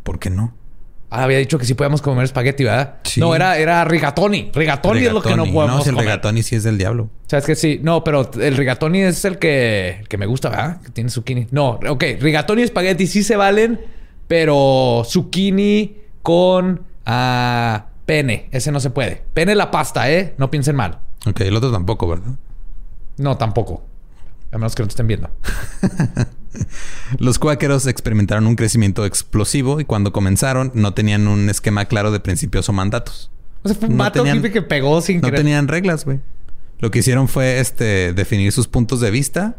[0.05, 0.55] ¿Por qué no?
[1.15, 2.95] Ah, había dicho que sí podíamos comer espagueti, ¿verdad?
[3.05, 3.21] Sí.
[3.21, 4.51] No, era, era rigatoni.
[4.55, 7.11] Rigatoni, es lo que no podemos No, si el rigatoni sí es del diablo.
[7.27, 7.81] ¿Sabes que sí?
[7.83, 10.81] No, pero el rigatoni es el que, que me gusta, ¿verdad?
[10.81, 11.49] Que tiene zucchini.
[11.51, 12.03] No, ok.
[12.19, 13.79] Rigatoni y espagueti sí se valen,
[14.27, 18.49] pero zucchini con ah, pene.
[18.51, 19.23] Ese no se puede.
[19.35, 20.33] Pene la pasta, ¿eh?
[20.39, 21.01] No piensen mal.
[21.27, 22.33] Ok, el otro tampoco, ¿verdad?
[23.19, 23.85] No, tampoco.
[24.51, 25.29] A menos que no te estén viendo.
[27.19, 32.21] Los cuáqueros experimentaron un crecimiento explosivo y cuando comenzaron no tenían un esquema claro de
[32.21, 33.31] principios o mandatos.
[33.63, 36.21] O sea, fue un no que pegó sin No tenían reglas, güey.
[36.79, 39.57] Lo que hicieron fue este definir sus puntos de vista,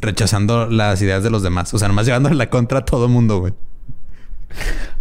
[0.00, 1.72] rechazando las ideas de los demás.
[1.72, 3.52] O sea, nomás llevándole la contra a todo mundo, güey.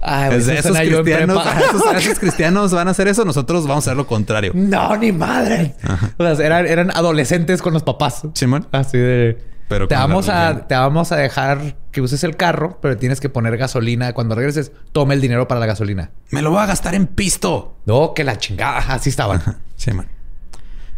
[0.02, 1.44] Ay, esos, cristianos,
[1.98, 4.52] esos, cristianos van a hacer eso, nosotros vamos a hacer lo contrario.
[4.54, 5.74] No, ni madre.
[6.18, 8.22] O sea, eran, eran adolescentes con los papás.
[8.34, 8.68] Simón.
[8.72, 9.55] Así de.
[9.68, 13.30] Pero te vamos a te vamos a dejar que uses el carro, pero tienes que
[13.30, 14.14] poner gasolina.
[14.14, 16.12] Cuando regreses, tome el dinero para la gasolina.
[16.30, 17.76] Me lo voy a gastar en pisto.
[17.86, 18.80] No, que la chingada.
[18.94, 19.42] Así estaban.
[19.76, 20.08] Sí, man.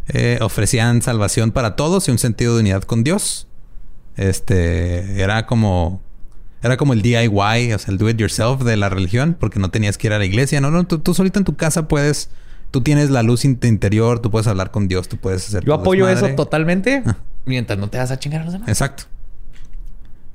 [0.10, 3.48] Eh, ofrecían salvación para todos y un sentido de unidad con Dios.
[4.16, 6.02] Este era como
[6.62, 9.70] era como el DIY, o sea, el do it yourself de la religión, porque no
[9.70, 10.60] tenías que ir a la iglesia.
[10.60, 12.30] No, no, tú, tú solito en tu casa puedes
[12.72, 15.64] tú tienes la luz interior, tú puedes hablar con Dios, tú puedes hacer.
[15.64, 17.04] Yo apoyo eso totalmente.
[17.48, 18.70] Mientras no te vas a chingar a los demás.
[18.70, 19.06] Exacto.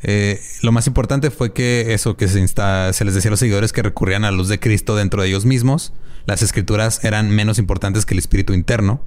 [0.02, 3.72] Eh, lo más importante fue que eso que se, se les decía a los seguidores
[3.72, 5.92] que recurrían a la luz de Cristo dentro de ellos mismos.
[6.26, 9.04] Las escrituras eran menos importantes que el espíritu interno.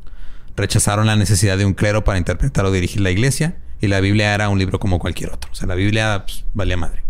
[0.55, 3.57] Rechazaron la necesidad de un clero para interpretar o dirigir la iglesia.
[3.81, 5.51] Y la Biblia era un libro como cualquier otro.
[5.51, 7.03] O sea, la Biblia pues, valía madre.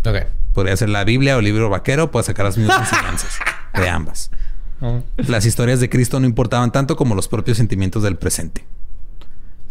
[0.54, 3.38] Podría ser la Biblia o el libro vaquero, puedes sacar las mismas enseñanzas
[3.74, 4.32] de ambas.
[5.18, 8.66] Las historias de Cristo no importaban tanto como los propios sentimientos del presente.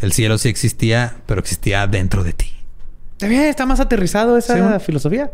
[0.00, 2.52] El cielo sí existía, pero existía dentro de ti.
[3.12, 5.33] Está bien, está más aterrizado esa filosofía.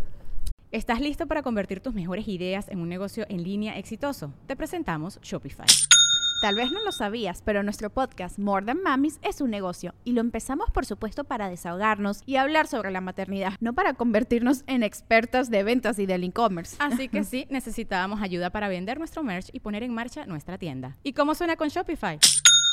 [0.71, 4.33] ¿Estás listo para convertir tus mejores ideas en un negocio en línea exitoso?
[4.47, 5.67] Te presentamos Shopify.
[6.41, 10.13] Tal vez no lo sabías, pero nuestro podcast More Than Mamis es un negocio y
[10.13, 14.83] lo empezamos por supuesto para desahogarnos y hablar sobre la maternidad, no para convertirnos en
[14.83, 16.77] expertas de ventas y del e-commerce.
[16.79, 20.97] Así que sí, necesitábamos ayuda para vender nuestro merch y poner en marcha nuestra tienda.
[21.03, 22.19] ¿Y cómo suena con Shopify?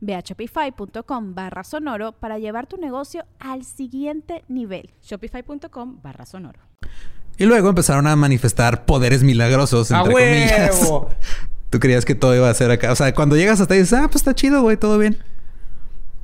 [0.00, 4.90] Ve a shopify.com barra sonoro para llevar tu negocio al siguiente nivel.
[5.02, 6.60] Shopify.com barra sonoro.
[7.38, 10.92] Y luego empezaron a manifestar poderes milagrosos, entre comillas.
[11.70, 12.92] Tú creías que todo iba a ser acá.
[12.92, 15.18] O sea, cuando llegas hasta ahí dices, ah, pues está chido, güey, todo bien.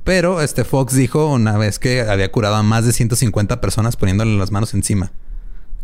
[0.03, 4.37] Pero este Fox dijo una vez que había curado a más de 150 personas poniéndole
[4.37, 5.11] las manos encima.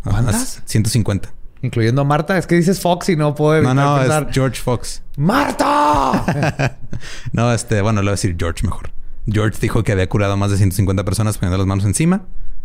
[0.04, 0.62] ¿Cuántas?
[0.66, 1.34] 150.
[1.64, 2.38] Incluyendo a Marta.
[2.38, 5.02] Es que dices Fox y no puedo evitar No, no, es George Fox.
[5.16, 6.78] ¡Marta!
[7.32, 7.82] no, este...
[7.82, 8.92] Bueno, le voy a decir George mejor.
[9.26, 12.24] George dijo que había curado a más de 150 personas poniendo las manos encima.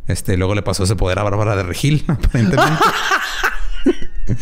[0.09, 0.37] Este...
[0.37, 2.83] Luego le pasó ese poder a Bárbara de Regil, aparentemente.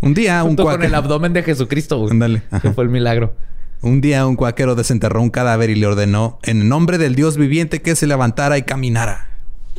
[0.00, 0.78] un día, un cuáquero...
[0.78, 2.12] con el abdomen de Jesucristo, güey.
[2.12, 2.44] Ándale.
[2.62, 3.36] Que fue el milagro.
[3.82, 7.82] Un día un cuáquero desenterró un cadáver y le ordenó, en nombre del Dios viviente,
[7.82, 9.27] que se levantara y caminara.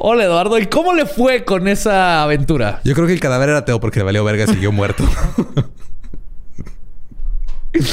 [0.02, 2.80] Hola Eduardo, ¿y cómo le fue con esa aventura?
[2.86, 5.04] Yo creo que el cadáver era ateo porque le valió verga y siguió muerto.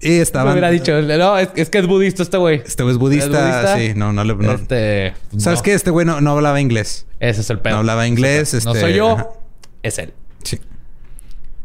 [0.00, 0.46] y estaban.
[0.46, 2.62] Me hubiera dicho, no, es, que es budista este güey.
[2.64, 4.54] Este güey es budista, sí, no, no le.
[4.54, 5.74] este, ¿Sabes qué?
[5.74, 7.06] Este güey no, hablaba inglés.
[7.18, 7.74] Ese es el pedo.
[7.74, 8.54] No hablaba inglés.
[8.54, 9.36] Este, no soy yo,
[9.82, 10.14] es él.
[10.44, 10.60] Sí.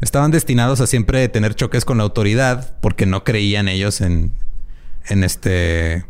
[0.01, 4.31] Estaban destinados a siempre tener choques con la autoridad porque no creían ellos en,
[5.09, 6.05] en este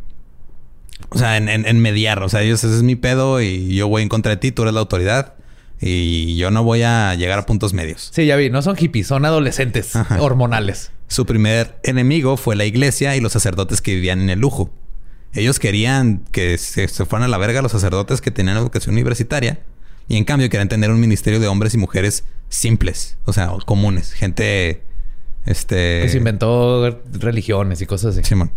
[1.09, 2.21] o sea, en, mediar.
[2.23, 4.63] O sea, ellos, ese es mi pedo y yo voy en contra de ti, tú
[4.63, 5.35] eres la autoridad.
[5.81, 8.09] Y yo no voy a llegar a puntos medios.
[8.13, 8.49] Sí, ya vi.
[8.49, 10.91] No son hippies, son adolescentes hormonales.
[11.07, 14.71] Su primer enemigo fue la iglesia y los sacerdotes que vivían en el lujo.
[15.33, 19.59] Ellos querían que se, fueran a la verga los sacerdotes que tenían educación universitaria.
[20.07, 23.17] Y en cambio querían tener un ministerio de hombres y mujeres simples.
[23.25, 24.11] O sea, comunes.
[24.11, 24.83] Gente...
[25.45, 26.01] Este...
[26.01, 28.27] Que se inventó religiones y cosas así.
[28.27, 28.51] Simón.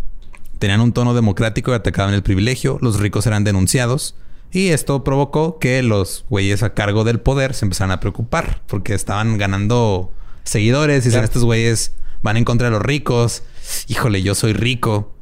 [0.63, 2.77] Tenían un tono democrático y atacaban el privilegio.
[2.79, 4.15] Los ricos eran denunciados.
[4.49, 8.93] Y esto provocó que los güeyes a cargo del poder se empezaran a preocupar porque
[8.93, 10.13] estaban ganando
[10.45, 13.43] seguidores y dicen estos güeyes van en contra de los ricos.
[13.89, 15.13] Híjole, yo soy rico.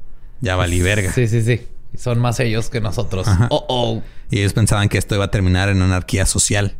[0.41, 1.11] Ya valí verga.
[1.11, 1.65] Sí, sí, sí.
[1.97, 3.25] Son más ellos que nosotros.
[3.49, 4.03] Oh, oh.
[4.29, 6.77] Y ellos pensaban que esto iba a terminar en anarquía social.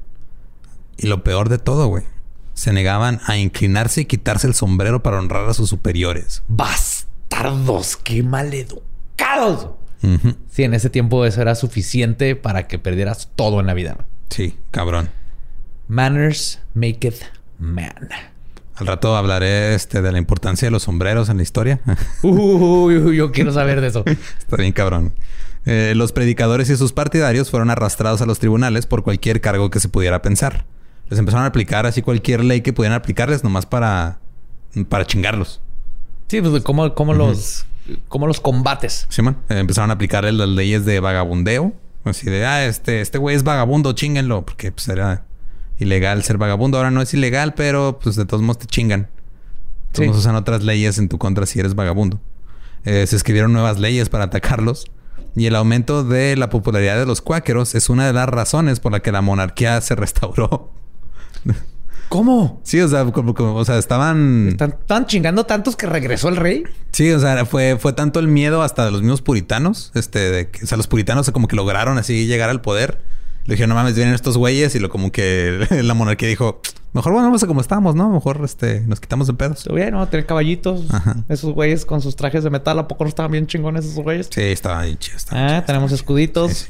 [0.97, 2.04] Y lo peor de todo, güey.
[2.54, 6.43] Se negaban a inclinarse y quitarse el sombrero para honrar a sus superiores.
[7.32, 9.70] Bastardos, qué maleducados.
[10.50, 14.06] Sí, en ese tiempo eso era suficiente para que perdieras todo en la vida.
[14.30, 15.10] Sí, cabrón.
[15.88, 17.24] Manners maketh
[17.58, 18.10] man.
[18.76, 21.80] Al rato hablaré este, de la importancia de los sombreros en la historia.
[22.24, 24.04] Uy, yo quiero saber de eso.
[24.39, 25.13] Está bien, cabrón.
[25.65, 29.80] Eh, los predicadores y sus partidarios fueron arrastrados a los tribunales por cualquier cargo que
[29.80, 30.65] se pudiera pensar.
[31.10, 34.20] Les empezaron a aplicar así cualquier ley que pudieran aplicarles nomás para,
[34.89, 35.62] para chingarlos.
[36.32, 37.65] Sí, pues como, los
[38.08, 39.06] ¿Cómo los combates?
[39.10, 39.36] Sí, man.
[39.50, 41.74] Eh, empezaron a aplicar las leyes de vagabundeo.
[42.06, 44.46] Así de, ah, este, este güey es vagabundo, chinguenlo.
[44.46, 45.26] Porque pues era
[45.78, 46.78] ilegal ser vagabundo.
[46.78, 49.10] Ahora no es ilegal, pero pues de todos modos te chingan.
[49.91, 52.22] Todos usan otras leyes en tu contra si eres vagabundo.
[52.86, 54.89] Eh, se escribieron nuevas leyes para atacarlos.
[55.36, 58.94] Y el aumento de la popularidad de los cuáqueros es una de las razones por
[58.94, 60.72] la que la monarquía se restauró.
[62.12, 62.60] ¿Cómo?
[62.63, 64.50] Sí, o sea, como, o sea, estaban...
[64.50, 66.65] ¿Están, chingando tantos que regresó el rey?
[66.91, 70.50] Sí, o sea, fue, fue tanto el miedo hasta de los mismos puritanos, este, de
[70.50, 73.00] que, o sea, los puritanos como que lograron así llegar al poder.
[73.45, 76.60] Le dijeron, no mames, vienen estos güeyes y lo como que la monarquía dijo,
[76.91, 78.10] mejor bueno, vamos a como estamos, ¿no?
[78.10, 79.65] Mejor este, nos quitamos de pedos.
[79.74, 80.06] Bien, ¿no?
[80.10, 80.88] Tener caballitos.
[81.30, 84.28] Esos güeyes con sus trajes de metal, ¿a poco no estaban bien chingones esos güeyes?
[84.30, 85.28] Sí, estaban bien chidos.
[85.32, 86.67] Ah, tenemos escuditos.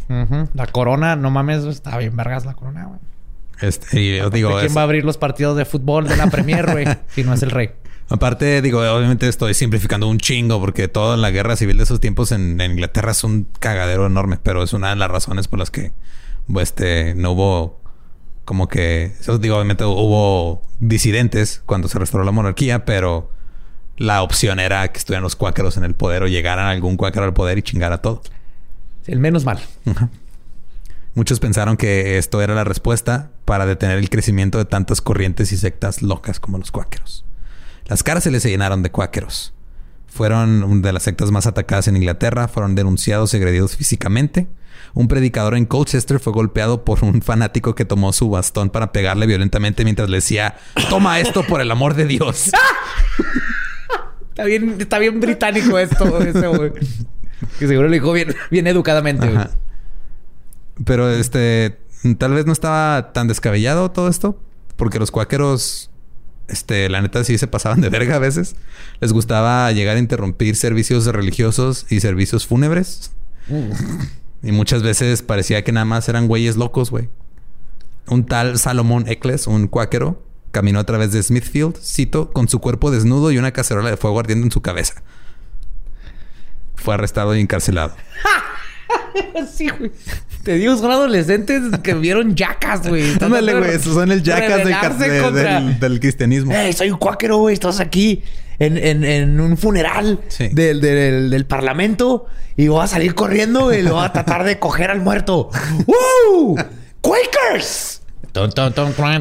[0.54, 2.99] La corona, no mames, estaba bien vergas la corona, güey.
[3.62, 4.60] Este, yo digo.
[4.60, 6.86] ¿Quién va a abrir los partidos de fútbol de la Premier, güey?
[7.08, 7.71] si no es el rey.
[8.10, 12.34] Aparte, digo, obviamente estoy simplificando un chingo porque toda la guerra civil de esos tiempos
[12.34, 15.93] en, Inglaterra es un cagadero enorme, pero es una de las razones por las que
[16.60, 17.80] este, no hubo
[18.43, 23.32] como que, eso digo, obviamente hubo disidentes cuando se restauró la monarquía, pero
[23.95, 27.34] la opción era que estuvieran los cuáqueros en el poder o llegaran algún cuáquero al
[27.34, 28.24] poder y chingara todo.
[29.08, 29.60] El menos mal.
[31.13, 35.58] Muchos pensaron que esto era la respuesta para detener el crecimiento de tantas corrientes y
[35.58, 37.26] sectas locas como los cuáqueros.
[37.86, 39.54] Las cárceles se llenaron de cuáqueros.
[40.08, 44.47] Fueron de las sectas más atacadas en Inglaterra, fueron denunciados y agredidos físicamente.
[44.93, 49.26] Un predicador en Colchester fue golpeado por un fanático que tomó su bastón para pegarle
[49.26, 50.56] violentamente mientras le decía:
[50.89, 52.52] Toma esto por el amor de Dios.
[54.30, 56.71] está, bien, está bien británico esto, güey.
[57.58, 59.30] Que seguro lo dijo bien, bien educadamente,
[60.86, 61.80] pero este,
[62.17, 64.39] tal vez no estaba tan descabellado todo esto,
[64.76, 65.91] porque los cuáqueros,
[66.48, 68.56] este, la neta sí se pasaban de verga a veces.
[69.00, 73.12] Les gustaba llegar a interrumpir servicios religiosos y servicios fúnebres.
[73.48, 74.48] Mm.
[74.48, 77.10] Y muchas veces parecía que nada más eran güeyes locos, güey.
[78.08, 82.91] Un tal Salomón Eccles, un cuáquero, caminó a través de Smithfield, cito, con su cuerpo
[82.91, 85.04] desnudo y una cacerola de fuego ardiendo en su cabeza.
[86.76, 87.96] Fue arrestado y encarcelado.
[89.54, 89.91] sí, güey.
[90.43, 93.13] Te digo, son adolescentes que vieron yacas, güey.
[93.21, 93.71] Ándale, güey.
[93.71, 94.63] Esos son el yacas
[95.80, 96.54] del, cristianismo.
[96.54, 97.54] Ey, soy un cuáquero, güey.
[97.54, 98.23] Estás aquí
[98.58, 100.19] en, un funeral
[100.51, 102.25] del, parlamento
[102.58, 105.49] y voy a salir corriendo y lo voy a tratar de coger al muerto.
[105.86, 106.58] ¡Woo!
[107.01, 108.01] ¡Quakers!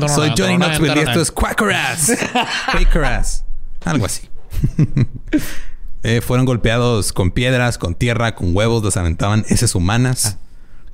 [0.09, 2.13] Soy Johnny Knoxville y esto es Quackerass.
[2.73, 3.45] Quakerass.
[3.85, 4.29] Algo así.
[6.03, 10.39] Eh, fueron golpeados con piedras, con tierra, con huevos, los aventaban heces humanas.
[10.39, 10.39] Ah.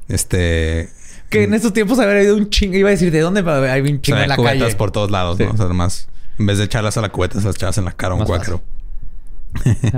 [0.08, 0.90] Este.
[1.30, 2.76] Que en estos tiempos había habido un chingo.
[2.76, 3.40] Iba a decir, ¿de dónde
[3.70, 5.50] hay un chingo en la cubetas por todos lados, ¿no?
[5.50, 7.92] O sea, además, en vez de echarlas a la cubeta, se las echabas en la
[7.92, 8.62] cara a un cuáquero.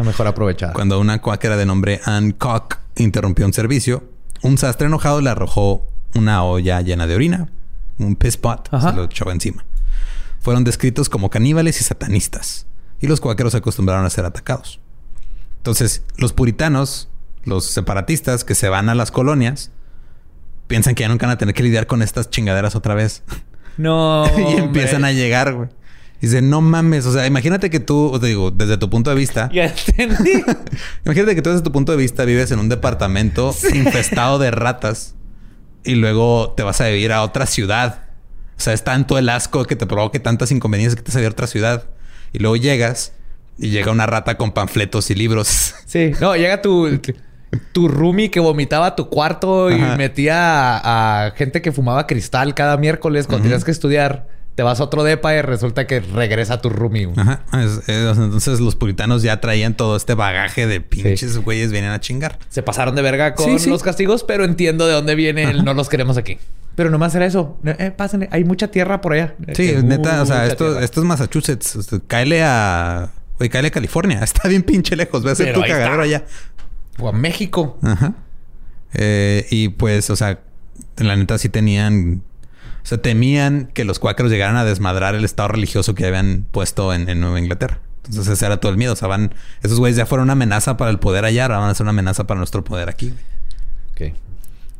[0.05, 0.73] mejor aprovechar.
[0.75, 4.05] Cuando una cuáquera de nombre Ann Cock interrumpió un servicio,
[4.42, 7.49] un sastre enojado le arrojó una olla llena de orina,
[7.99, 9.64] un piss pot, se lo echó encima.
[10.40, 12.66] Fueron descritos como caníbales y satanistas,
[13.01, 14.81] y los cuáqueros se acostumbraron a ser atacados.
[15.68, 17.11] Entonces, los puritanos,
[17.44, 19.70] los separatistas que se van a las colonias,
[20.66, 23.23] piensan que ya nunca van a tener que lidiar con estas chingaderas otra vez.
[23.77, 24.25] No.
[24.37, 25.69] y empiezan a llegar, güey.
[26.21, 29.48] Dicen, no mames, o sea, imagínate que tú, te digo, desde tu punto de vista.
[29.52, 30.42] Ya entendí.
[31.04, 35.14] imagínate que tú desde tu punto de vista vives en un departamento infestado de ratas
[35.85, 38.06] y luego te vas a vivir a otra ciudad.
[38.56, 41.27] O sea, es tanto el asco que te provoque tantas inconveniencias que te vas a
[41.27, 41.85] a otra ciudad.
[42.33, 43.12] Y luego llegas
[43.59, 45.75] y llega una rata con panfletos y libros.
[45.87, 47.00] Sí, no, llega tu,
[47.73, 50.77] tu roomie que vomitaba tu cuarto y metía
[51.27, 54.29] a, gente que fumaba cristal cada miércoles cuando tenías que estudiar.
[54.54, 57.09] te vas a otro depa y resulta que regresa tu roomie.
[57.17, 57.40] Ajá.
[57.54, 62.00] Es- es- entonces los puritanos ya traían todo este bagaje de pinches güeyes vienen a
[62.00, 62.38] chingar.
[62.50, 63.71] Se pasaron de verga con Sí, sí.
[63.71, 66.38] los castigos, pero entiendo de dónde viene el no los queremos aquí.
[66.75, 67.56] Pero nomás era eso.
[67.65, 68.29] Eh, pásenle.
[68.33, 69.35] Hay mucha tierra por allá.
[69.54, 70.85] Sí, Eh, neta, o sea, esto, tierra.
[70.85, 71.77] esto es Massachusetts.
[71.77, 73.11] Este, cáele a.
[73.38, 74.20] Güey, cáele a California.
[74.22, 75.22] Está bien pinche lejos.
[75.22, 76.24] Ve a hacer tu cagadero allá.
[76.98, 77.78] O a México.
[77.82, 78.14] Ajá.
[78.94, 80.40] Eh, y pues, o sea,
[80.96, 82.22] la neta sí tenían.
[82.82, 86.92] O sea, temían que los cuáqueros llegaran a desmadrar el estado religioso que habían puesto
[86.94, 87.80] en, en Nueva Inglaterra.
[88.04, 88.94] Entonces, ese era todo el miedo.
[88.94, 89.34] O sea, van.
[89.62, 91.90] Esos güeyes ya fueron una amenaza para el poder allá, ahora van a ser una
[91.90, 93.12] amenaza para nuestro poder aquí.
[93.92, 94.14] Ok.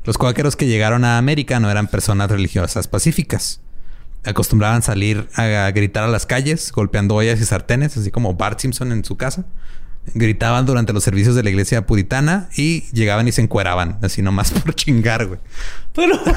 [0.05, 3.61] Los cuáqueros que llegaron a América no eran personas religiosas pacíficas.
[4.25, 8.93] Acostumbraban salir a gritar a las calles, golpeando ollas y sartenes, así como Bart Simpson
[8.93, 9.47] en su casa.
[10.15, 14.51] Gritaban durante los servicios de la iglesia puritana y llegaban y se encueraban, así nomás
[14.65, 15.41] por chingar, güey.
[15.95, 16.19] Pero...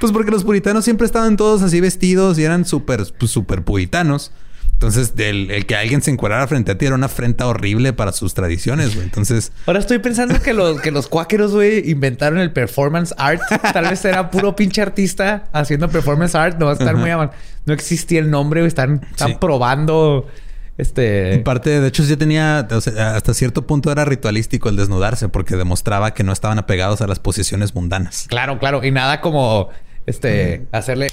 [0.00, 4.30] Pues porque los puritanos siempre estaban todos así vestidos y eran súper, pues, súper puritanos.
[4.78, 8.12] Entonces, el, el que alguien se encuerara frente a ti era una afrenta horrible para
[8.12, 9.06] sus tradiciones, güey.
[9.06, 13.40] Entonces, Ahora estoy pensando que los, que los cuáqueros, güey, inventaron el performance art.
[13.72, 16.58] Tal vez era puro pinche artista haciendo performance art.
[16.60, 18.68] No va a estar muy No existía el nombre, güey.
[18.68, 19.36] Están, están Sí.
[19.40, 20.28] probando.
[20.76, 21.34] Este.
[21.34, 25.28] En parte, de hecho, ya tenía, o sea, hasta cierto punto era ritualístico el desnudarse
[25.28, 28.26] porque demostraba que no estaban apegados a las posesiones mundanas.
[28.28, 28.84] Claro, claro.
[28.84, 29.70] Y nada como
[30.06, 31.08] este hacerle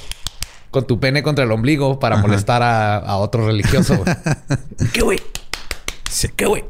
[0.76, 2.28] con tu pene contra el ombligo para Ajá.
[2.28, 3.95] molestar a, a otro religioso.
[3.95, 4.15] güey.
[4.93, 5.19] ¿Qué güey?
[6.11, 6.28] Sí.
[6.36, 6.65] ¿Qué güey?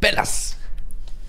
[0.00, 0.58] Pelas.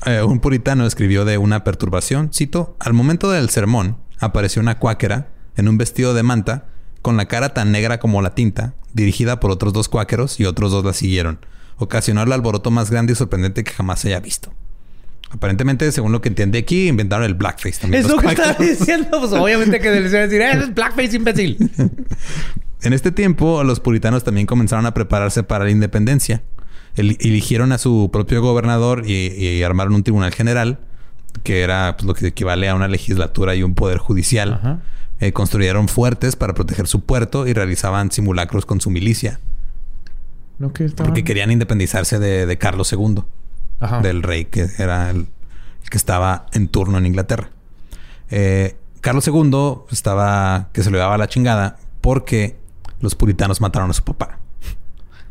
[0.07, 5.27] Eh, un puritano escribió de una perturbación, cito, al momento del sermón apareció una cuáquera
[5.55, 6.65] en un vestido de manta
[7.03, 10.71] con la cara tan negra como la tinta, dirigida por otros dos cuáqueros y otros
[10.71, 11.45] dos la siguieron.
[11.77, 14.51] Ocasionó el alboroto más grande y sorprendente que jamás haya visto.
[15.35, 18.03] Aparentemente, según lo que entendí aquí, inventaron el blackface también.
[18.03, 19.19] Es lo que estaba diciendo.
[19.19, 21.57] Pues obviamente que les iba a decir, "Eh, es blackface imbécil.
[22.81, 26.43] En este tiempo, los puritanos también comenzaron a prepararse para la independencia.
[26.95, 30.77] El- eligieron a su propio gobernador y, y armaron un tribunal general,
[31.43, 34.53] que era pues, lo que equivale a una legislatura y un poder judicial.
[34.53, 34.79] Ajá.
[35.19, 39.39] Eh, construyeron fuertes para proteger su puerto y realizaban simulacros con su milicia,
[40.59, 43.23] No que estaban- porque querían independizarse de, de Carlos II,
[43.79, 43.99] Ajá.
[44.01, 45.27] del rey que era el,
[45.83, 47.49] el que estaba en turno en Inglaterra.
[48.29, 52.57] Eh, Carlos II estaba que se lo llevaba a la chingada porque
[53.01, 54.39] los puritanos mataron a su papá.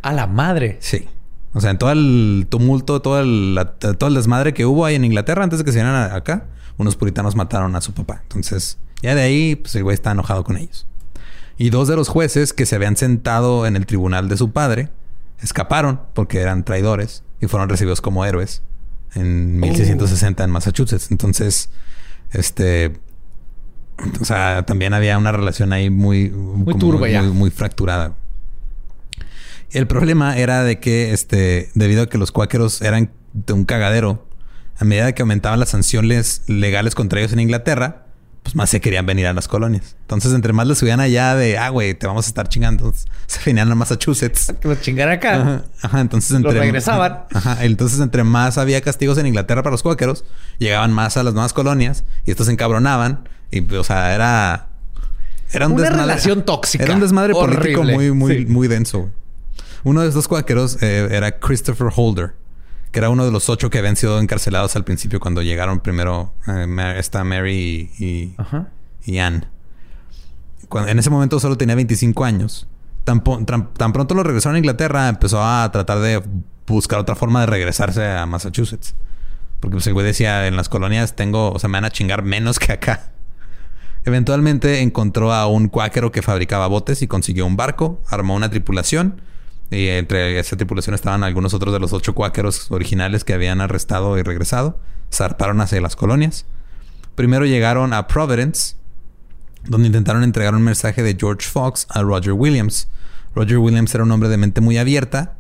[0.03, 0.76] A la madre.
[0.80, 1.09] Sí.
[1.55, 4.95] O sea, en todo el tumulto, todo el, la- todo el desmadre que hubo ahí
[4.97, 8.20] en Inglaterra antes de que se vinieran acá, unos puritanos mataron a su papá.
[8.22, 10.86] Entonces, ya de ahí, pues el güey está enojado con ellos.
[11.57, 14.90] Y dos de los jueces que se habían sentado en el tribunal de su padre
[15.40, 18.62] escaparon porque eran traidores y fueron recibidos como héroes
[19.14, 21.11] en 1660 en Massachusetts.
[21.11, 21.70] Entonces,
[22.32, 22.92] este.
[24.20, 26.32] O sea, también había una relación ahí muy,
[26.78, 27.22] turbia ya.
[27.22, 28.16] muy, muy fracturada.
[29.70, 34.26] El problema era de que, este, debido a que los cuáqueros eran de un cagadero,
[34.78, 38.03] a medida que aumentaban las sanciones legales contra ellos en Inglaterra,
[38.45, 39.97] pues más se querían venir a las colonias.
[40.03, 42.92] Entonces, entre más les subían allá de, ah, güey, te vamos a estar chingando,
[43.26, 44.53] se venían a Massachusetts.
[44.61, 45.34] Que los chingara acá.
[45.40, 47.24] Ajá, ajá, entonces Los entre regresaban.
[47.32, 50.24] Ajá, entonces entre más había castigos en Inglaterra para los cuáqueros,
[50.59, 54.68] llegaban más a las nuevas colonias y estos se encabronaban y o sea, era
[55.53, 56.84] era un Una desmadre- relación tóxica.
[56.84, 58.47] Era un desmadre político muy muy Sí.
[58.47, 59.11] muy denso.
[59.84, 62.34] Uno de estos cuáqueros eh, era Christopher Holder,
[62.95, 66.32] que era uno de los ocho que habían sido encarcelados al principio cuando llegaron primero
[66.47, 68.68] eh, esta Mary y, y- Ajá.
[69.05, 69.49] y Anne.
[70.68, 72.68] Cuando- en ese momento solo tenía 25 años.
[73.05, 76.22] Tan, po- tan- tan pronto lo regresaron a Inglaterra, empezó a tratar de
[76.66, 78.95] buscar otra forma de regresarse a Massachusetts.
[79.61, 82.22] Porque pues, el güey decía, en las colonias tengo, o sea, me van a chingar
[82.22, 83.11] menos que acá.
[84.05, 89.20] Eventualmente encontró a un cuáquero que fabricaba botes y consiguió un barco, armó una tripulación.
[89.74, 94.16] Y entre esa tripulación estaban algunos otros de los ocho cuáqueros originales que habían arrestado
[94.18, 94.78] y regresado.
[95.12, 96.46] Zarparon hacia las colonias.
[97.14, 98.76] Primero llegaron a Providence,
[99.64, 102.88] donde intentaron entregar un mensaje de George Fox a Roger Williams.
[103.34, 105.34] Roger Williams era un hombre de mente muy abierta,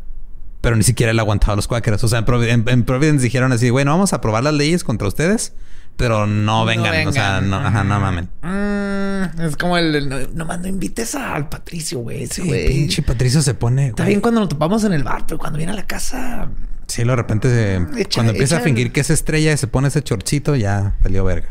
[0.60, 2.02] pero ni siquiera él aguantaba los cuáqueros.
[2.04, 5.52] O sea, en Providence dijeron así, bueno, vamos a aprobar las leyes contra ustedes,
[5.96, 8.28] pero no vengan, o sea, no, ajá, no mamen.
[8.42, 12.26] Mm, es como el, no, nomás no invites al Patricio, güey.
[12.26, 12.66] Sí, güey.
[12.68, 13.88] pinche Patricio se pone.
[13.88, 16.48] Está bien cuando nos topamos en el bar, pero cuando viene a la casa.
[16.86, 19.66] Sí, de repente se- Echa- cuando empieza echa- a fingir que es estrella y se
[19.66, 21.48] pone ese chorcito, ya peleó verga.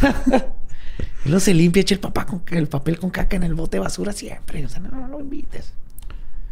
[1.24, 3.78] Y luego se limpia, echa el, papá con, el papel con caca en el bote
[3.78, 4.64] de basura siempre.
[4.64, 5.72] O sea, no, no lo invites.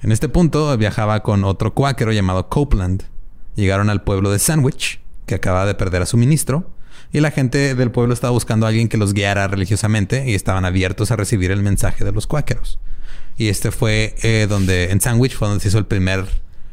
[0.02, 3.02] En este punto viajaba con otro cuáquero llamado Copeland.
[3.54, 6.70] Llegaron al pueblo de Sandwich, que acababa de perder a su ministro,
[7.12, 10.64] Y la gente del pueblo estaba buscando a alguien que los guiara religiosamente y estaban
[10.64, 12.78] abiertos a recibir el mensaje de los cuáqueros.
[13.36, 16.20] Y este fue eh, donde, en Sandwich, fue donde se hizo el primer,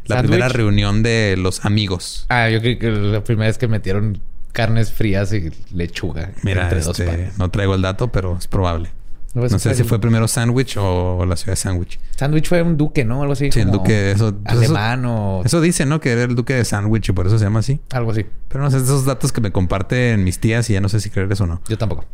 [0.06, 0.30] la ¿Sandwich?
[0.30, 2.26] primera reunión de los amigos.
[2.30, 6.82] Ah, yo creo que la primera vez que metieron carnes frías y lechuga Mira, entre
[6.82, 7.38] dos este, panes.
[7.38, 8.90] no traigo el dato, pero es probable.
[9.36, 12.00] No, No sé si fue primero Sandwich o, la ciudad de Sandwich.
[12.18, 13.22] Sándwich fue un duque, ¿no?
[13.22, 13.52] Algo así.
[13.52, 16.00] Sí, el duque, eso- pues eso- alemán o Eso dice, ¿no?
[16.00, 17.80] Que era el duque de Sandwich y por eso se llama así.
[17.92, 18.26] algo así.
[18.48, 21.10] Pero no sé, esos datos que me comparten mis tías y ya no sé si
[21.12, 21.62] creerles o no.
[21.68, 22.06] Yo tampoco.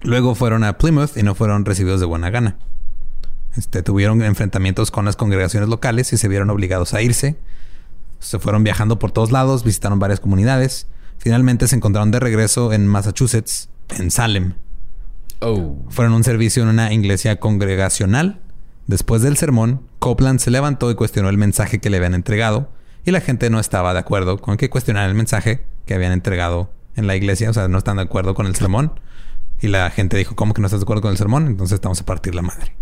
[0.00, 2.56] Luego fueron a Plymouth y no fueron recibidos de buena gana.
[3.56, 7.36] Este, tuvieron enfrentamientos con las congregaciones locales y se vieron obligados a irse.
[8.20, 10.86] Se fueron viajando por todos lados, visitaron varias comunidades.
[11.18, 13.68] Finalmente se encontraron de regreso en Massachusetts,
[13.98, 14.54] en Salem.
[15.42, 15.76] Oh.
[15.88, 18.40] Fueron un servicio en una iglesia congregacional.
[18.86, 22.70] Después del sermón, Copeland se levantó y cuestionó el mensaje que le habían entregado.
[23.04, 26.70] Y la gente no estaba de acuerdo con que cuestionaran el mensaje que habían entregado
[26.96, 27.50] en la iglesia.
[27.50, 29.00] O sea, no están de acuerdo con el sermón.
[29.60, 31.46] Y la gente dijo, ¿cómo que no estás de acuerdo con el sermón?
[31.46, 32.74] Entonces vamos a partir la madre.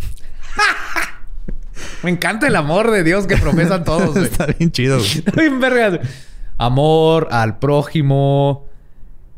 [2.02, 4.24] Me encanta el amor de Dios que profesan todos, güey.
[4.30, 4.98] Está bien chido.
[6.58, 8.66] Amor al prójimo.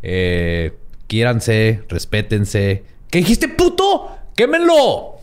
[0.03, 2.85] Eh, quiéranse, respétense.
[3.13, 4.09] ¿Qué dijiste, puto?
[4.35, 5.17] ¡Quémenlo!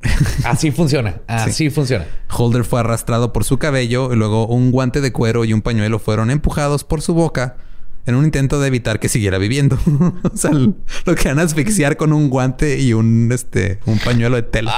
[0.44, 1.22] Así funciona.
[1.26, 2.06] Así funciona.
[2.30, 5.98] Holder fue arrastrado por su cabello y luego un guante de cuero y un pañuelo
[5.98, 7.56] fueron empujados por su boca
[8.06, 9.76] en un intento de evitar que siguiera viviendo.
[10.22, 14.76] o sea, lo querían asfixiar con un guante y un, este, un pañuelo de tela.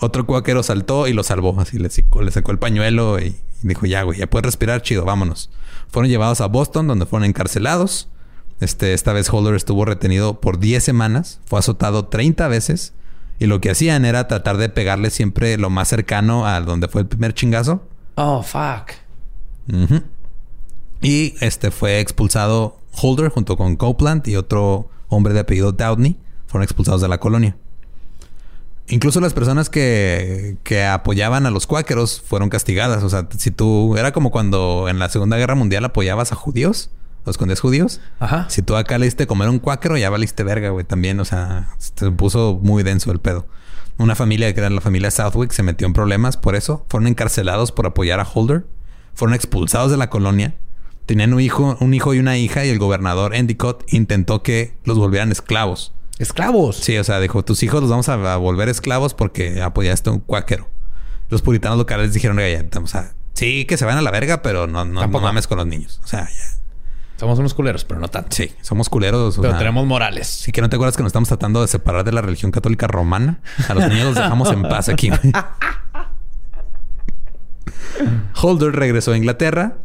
[0.00, 1.60] Otro cuáquero saltó y lo salvó.
[1.60, 5.04] Así le sacó, le sacó el pañuelo y dijo, ya, güey, ya puedes respirar, chido,
[5.04, 5.50] vámonos.
[5.88, 8.08] Fueron llevados a Boston, donde fueron encarcelados.
[8.62, 11.40] Este, esta vez Holder estuvo retenido por 10 semanas.
[11.46, 12.92] Fue azotado 30 veces.
[13.40, 17.00] Y lo que hacían era tratar de pegarle siempre lo más cercano a donde fue
[17.00, 17.82] el primer chingazo.
[18.14, 18.92] Oh, fuck.
[21.00, 26.16] Y este fue expulsado Holder junto con Copeland y otro hombre de apellido Downey.
[26.46, 27.56] Fueron expulsados de la colonia.
[28.86, 33.02] Incluso las personas que, que apoyaban a los cuáqueros fueron castigadas.
[33.02, 33.96] O sea, si tú...
[33.96, 36.90] Era como cuando en la Segunda Guerra Mundial apoyabas a judíos.
[37.24, 38.00] Los condes judíos.
[38.18, 38.46] Ajá.
[38.50, 40.84] Si tú acá le diste comer un cuáquero, ya valiste verga, güey.
[40.84, 43.46] También, o sea, se puso muy denso el pedo.
[43.98, 46.84] Una familia que era la familia Southwick se metió en problemas por eso.
[46.88, 48.66] Fueron encarcelados por apoyar a Holder.
[49.14, 50.54] Fueron expulsados de la colonia.
[51.06, 54.98] Tenían un hijo, un hijo y una hija y el gobernador Endicott intentó que los
[54.98, 55.92] volvieran esclavos.
[56.18, 56.76] Esclavos.
[56.76, 60.12] Sí, o sea, dijo, tus hijos los vamos a, a volver esclavos porque apoyaste a
[60.14, 60.68] un cuáquero.
[61.28, 64.42] Los puritanos locales dijeron, "Oye, ya, o sea, sí que se van a la verga,
[64.42, 66.00] pero no, no, no mames con los niños.
[66.04, 66.61] O sea, ya.
[67.22, 68.34] Somos unos culeros, pero no tanto.
[68.34, 69.38] Sí, somos culeros.
[69.38, 70.26] o Pero sea, tenemos morales.
[70.26, 72.88] Sí, que no te acuerdas que nos estamos tratando de separar de la religión católica
[72.88, 73.38] romana.
[73.68, 75.08] A los niños los dejamos en paz aquí.
[78.34, 79.76] Holder regresó a Inglaterra.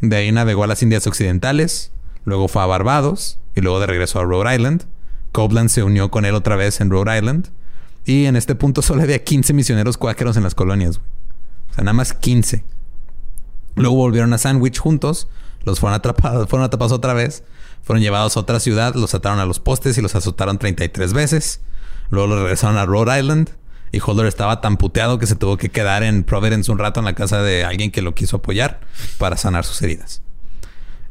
[0.00, 1.92] De ahí navegó a las Indias Occidentales.
[2.24, 3.38] Luego fue a Barbados.
[3.54, 4.84] Y luego de regreso a Rhode Island.
[5.32, 7.50] Copeland se unió con él otra vez en Rhode Island.
[8.06, 10.96] Y en este punto solo había 15 misioneros cuáqueros en las colonias.
[10.96, 11.10] güey.
[11.72, 12.64] O sea, nada más 15.
[13.74, 15.28] Luego volvieron a Sandwich juntos.
[15.66, 17.42] Los fueron atrapados, fueron atrapados otra vez.
[17.82, 21.60] Fueron llevados a otra ciudad, los ataron a los postes y los azotaron 33 veces.
[22.10, 23.50] Luego los regresaron a Rhode Island.
[23.92, 27.06] Y Holder estaba tan puteado que se tuvo que quedar en Providence un rato en
[27.06, 28.80] la casa de alguien que lo quiso apoyar
[29.18, 30.22] para sanar sus heridas.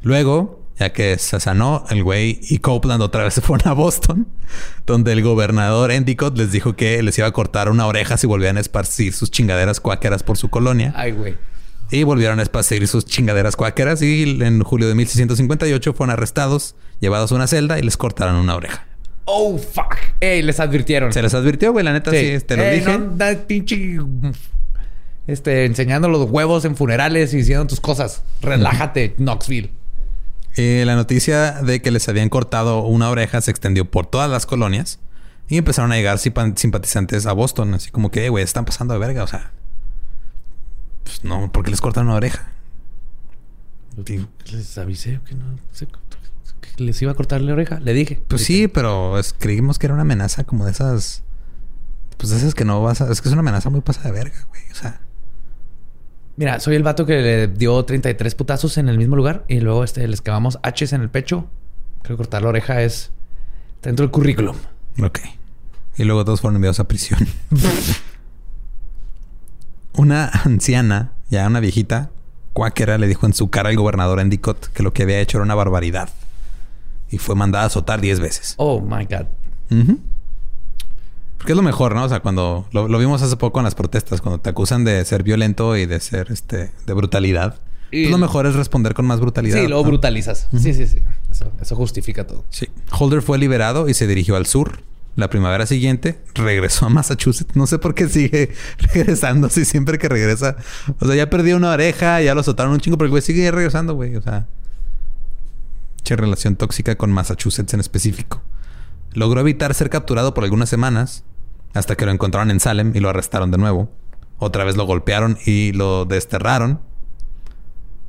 [0.01, 4.27] Luego, ya que se sanó, el güey y Copeland otra vez se fueron a Boston,
[4.85, 8.57] donde el gobernador Endicott les dijo que les iba a cortar una oreja si volvían
[8.57, 10.93] a esparcir sus chingaderas cuáqueras por su colonia.
[10.95, 11.35] Ay, güey.
[11.91, 17.31] Y volvieron a esparcir sus chingaderas cuáqueras y en julio de 1658 fueron arrestados, llevados
[17.31, 18.85] a una celda y les cortaron una oreja.
[19.25, 19.95] Oh, fuck.
[20.19, 21.11] Ey, les advirtieron.
[21.13, 22.97] Se les advirtió, güey, la neta, sí, te lo Ey, dije.
[22.97, 23.97] no, da pinche...
[25.27, 28.21] Este, enseñando los huevos en funerales y diciendo tus cosas.
[28.41, 29.71] Relájate, Knoxville.
[30.55, 34.45] Eh, la noticia de que les habían cortado una oreja se extendió por todas las
[34.45, 34.99] colonias
[35.47, 38.93] y empezaron a llegar simpa- simpatizantes a Boston, así como que, "Eh, güey, están pasando
[38.93, 39.51] de verga, o sea,
[41.05, 42.49] pues no, ¿por qué les cortaron una oreja?
[44.05, 44.27] Sí.
[44.51, 47.79] Les avisé que no sé, que les iba a cortar la oreja.
[47.79, 48.21] Le dije.
[48.27, 51.23] Pues sí, pero es- creímos que era una amenaza como de esas,
[52.17, 54.11] pues de esas que no vas a, es que es una amenaza muy pasada de
[54.11, 54.99] verga, güey, o sea.
[56.37, 59.85] Mira, soy el vato que le dio 33 putazos en el mismo lugar y luego
[59.85, 61.47] este, les clavamos H's en el pecho.
[62.03, 63.11] Creo que cortar la oreja es
[63.75, 64.55] está dentro del currículum.
[65.01, 65.19] Ok.
[65.97, 67.25] Y luego todos fueron enviados a prisión.
[69.97, 72.11] una anciana, ya una viejita,
[72.53, 75.43] cuáquera, le dijo en su cara al gobernador Endicott que lo que había hecho era
[75.43, 76.09] una barbaridad.
[77.09, 78.55] Y fue mandada a azotar 10 veces.
[78.57, 79.27] Oh my God.
[81.37, 82.03] Porque es lo mejor, ¿no?
[82.03, 85.03] O sea, cuando lo, lo vimos hace poco en las protestas, cuando te acusan de
[85.05, 87.59] ser violento y de ser este de brutalidad.
[87.91, 89.57] Y- pues lo mejor es responder con más brutalidad.
[89.61, 89.89] Sí, luego ¿no?
[89.89, 90.47] brutalizas.
[90.57, 91.01] Sí, sí, sí.
[91.29, 92.45] Eso, eso justifica todo.
[92.49, 92.67] Sí.
[92.97, 94.79] Holder fue liberado y se dirigió al sur.
[95.15, 97.55] La primavera siguiente regresó a Massachusetts.
[97.55, 98.53] No sé por qué sigue
[98.93, 99.49] regresando.
[99.49, 100.57] Si siempre que regresa.
[100.99, 103.49] O sea, ya perdió una oreja, ya lo soltaron un chingo, pero el güey sigue
[103.49, 104.15] regresando, güey.
[104.17, 104.47] O sea,
[106.03, 108.41] che relación tóxica con Massachusetts en específico.
[109.13, 111.23] Logró evitar ser capturado por algunas semanas
[111.73, 113.89] hasta que lo encontraron en Salem y lo arrestaron de nuevo.
[114.37, 116.81] Otra vez lo golpearon y lo desterraron.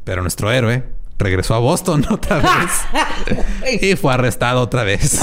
[0.02, 0.84] Pero nuestro héroe
[1.18, 5.20] regresó a Boston otra vez y fue arrestado otra vez.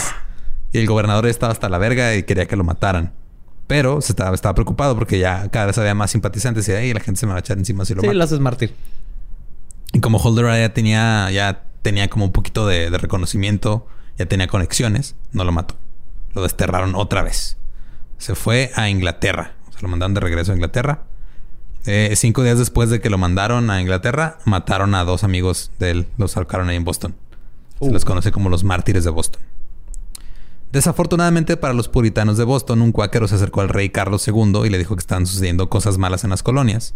[0.73, 3.13] Y el gobernador estaba hasta la verga y quería que lo mataran.
[3.67, 6.99] Pero se estaba, estaba preocupado porque ya cada vez había más simpatizantes y ahí la
[6.99, 8.17] gente se me va a echar encima si lo Sí, mata.
[8.17, 8.75] lo haces mártir.
[9.93, 14.47] Y como Holder ya tenía, ya tenía como un poquito de, de reconocimiento, ya tenía
[14.47, 15.75] conexiones, no lo mató.
[16.33, 17.57] Lo desterraron otra vez.
[18.17, 19.53] Se fue a Inglaterra.
[19.69, 21.03] O sea, lo mandaron de regreso a Inglaterra.
[21.85, 25.91] Eh, cinco días después de que lo mandaron a Inglaterra, mataron a dos amigos de
[25.91, 26.07] él.
[26.17, 27.15] Los ahorcaron ahí en Boston.
[27.79, 29.41] Se les conoce como los mártires de Boston.
[30.73, 34.69] Desafortunadamente para los puritanos de Boston, un cuáquero se acercó al rey Carlos II y
[34.69, 36.95] le dijo que estaban sucediendo cosas malas en las colonias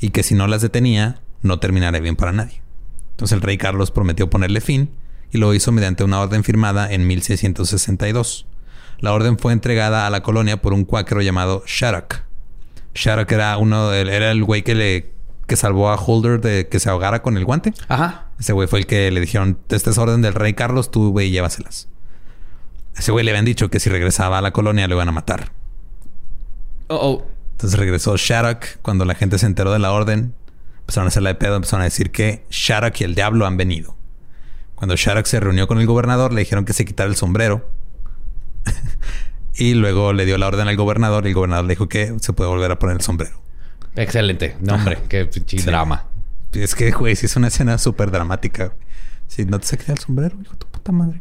[0.00, 2.62] y que si no las detenía, no terminaría bien para nadie.
[3.10, 4.92] Entonces el rey Carlos prometió ponerle fin
[5.30, 8.46] y lo hizo mediante una orden firmada en 1662.
[8.98, 12.22] La orden fue entregada a la colonia por un cuáquero llamado Shattuck.
[12.94, 15.12] Shattuck era uno era el güey que le
[15.46, 17.74] que salvó a Holder de que se ahogara con el guante.
[17.88, 18.28] Ajá.
[18.40, 21.30] Ese güey fue el que le dijeron, esta es orden del rey Carlos, tú güey
[21.30, 21.88] llévaselas.
[22.98, 25.52] Ese güey le habían dicho que si regresaba a la colonia lo iban a matar.
[26.88, 27.26] Oh, oh.
[27.52, 28.80] Entonces regresó Shattuck.
[28.82, 30.34] Cuando la gente se enteró de la orden,
[30.80, 33.96] empezaron a hacerla de pedo, empezaron a decir que Shattuck y el diablo han venido.
[34.74, 37.68] Cuando Shattuck se reunió con el gobernador, le dijeron que se quitara el sombrero.
[39.56, 42.32] y luego le dio la orden al gobernador y el gobernador le dijo que se
[42.32, 43.40] puede volver a poner el sombrero.
[43.96, 44.56] Excelente.
[44.60, 45.56] No, hombre, qué Sí.
[45.62, 46.04] drama.
[46.52, 48.72] Es que, güey, sí es una escena súper dramática.
[49.26, 51.20] Si no te se quita el sombrero, hijo de tu puta madre.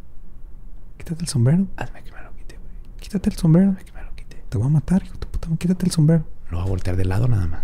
[1.08, 1.68] Quítate el sombrero.
[1.78, 2.70] Hazme que me lo quite, güey.
[3.00, 3.76] Quítate el sombrero.
[3.86, 4.44] Que me lo quite.
[4.50, 5.48] Te voy a matar, hijo de puta.
[5.58, 6.26] Quítate el sombrero.
[6.52, 7.64] Lo voy a voltear de lado nada más.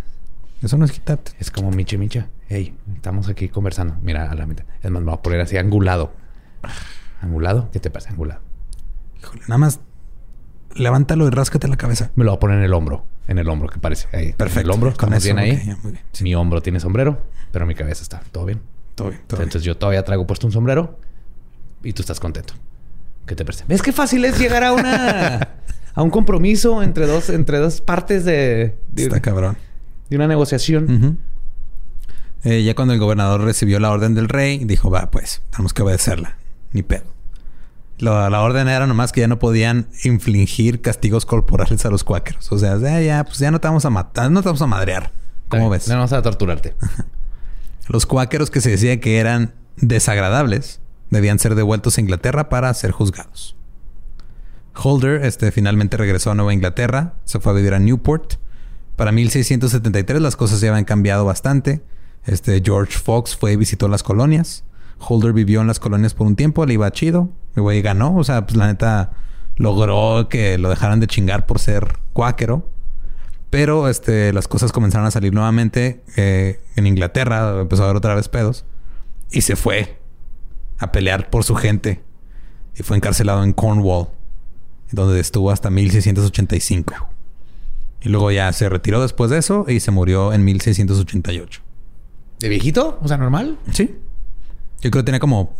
[0.61, 1.33] Eso no es quitarte.
[1.39, 2.29] Es como Micha Micha.
[2.47, 3.97] Hey, estamos aquí conversando.
[4.01, 4.63] Mira, a la mitad.
[4.81, 6.13] Es más, me voy a poner así angulado.
[7.19, 7.69] ¿Angulado?
[7.71, 8.39] ¿Qué te pasa, angulado?
[9.19, 9.81] Híjole, nada más
[10.75, 12.11] levántalo y ráscate la cabeza.
[12.15, 13.05] Me lo voy a poner en el hombro.
[13.27, 14.07] En el hombro, que parece.
[14.15, 14.31] Ahí.
[14.31, 14.61] Perfecto.
[14.61, 15.51] En el hombro, eso, bien ahí.
[15.51, 16.03] ok, ya, muy bien.
[16.13, 17.21] Sí, Mi hombro tiene sombrero,
[17.51, 18.61] pero mi cabeza está todo bien.
[18.95, 19.47] todo bien, todo bien.
[19.49, 20.97] Entonces yo todavía traigo puesto un sombrero
[21.83, 22.53] y tú estás contento.
[23.25, 23.63] ¿Qué te parece?
[23.67, 25.49] ¿Ves qué fácil es llegar a una
[25.95, 29.57] a un compromiso entre dos entre dos partes de, de, Está cabrón.
[30.09, 31.19] de una negociación?
[32.43, 35.81] Eh, ya cuando el gobernador recibió la orden del rey, dijo, va, pues, tenemos que
[35.81, 36.35] obedecerla.
[36.73, 37.05] Ni pedo.
[37.99, 42.51] La, la orden era nomás que ya no podían infligir castigos corporales a los cuáqueros.
[42.51, 44.67] O sea, ya, ya, pues ya no te vamos a matar, no te vamos a
[44.67, 45.11] madrear.
[45.47, 45.87] ¿Cómo ves?
[45.87, 46.75] No vamos a torturarte.
[47.87, 50.81] Los cuáqueros que se decía que eran desagradables
[51.13, 53.55] debían ser devueltos a Inglaterra para ser juzgados.
[54.75, 58.35] Holder este, finalmente regresó a Nueva Inglaterra, se fue a vivir a Newport.
[58.95, 61.81] Para 1673 las cosas ya habían cambiado bastante.
[62.25, 64.63] Este, George Fox fue y visitó las colonias.
[64.99, 67.29] Holder vivió en las colonias por un tiempo, le iba chido.
[67.55, 69.11] El güey ganó, o sea, pues la neta
[69.55, 72.69] logró que lo dejaran de chingar por ser cuáquero.
[73.49, 77.61] Pero este, las cosas comenzaron a salir nuevamente eh, en Inglaterra.
[77.61, 78.65] Empezó a haber otra vez pedos.
[79.29, 79.99] Y se fue
[80.79, 82.01] a pelear por su gente.
[82.77, 84.07] Y fue encarcelado en Cornwall,
[84.91, 86.93] donde estuvo hasta 1685.
[88.01, 91.61] Y luego ya se retiró después de eso y se murió en 1688.
[92.39, 92.99] ¿De viejito?
[93.01, 93.57] O sea, normal.
[93.71, 93.95] Sí.
[94.81, 95.55] Yo creo que tenía como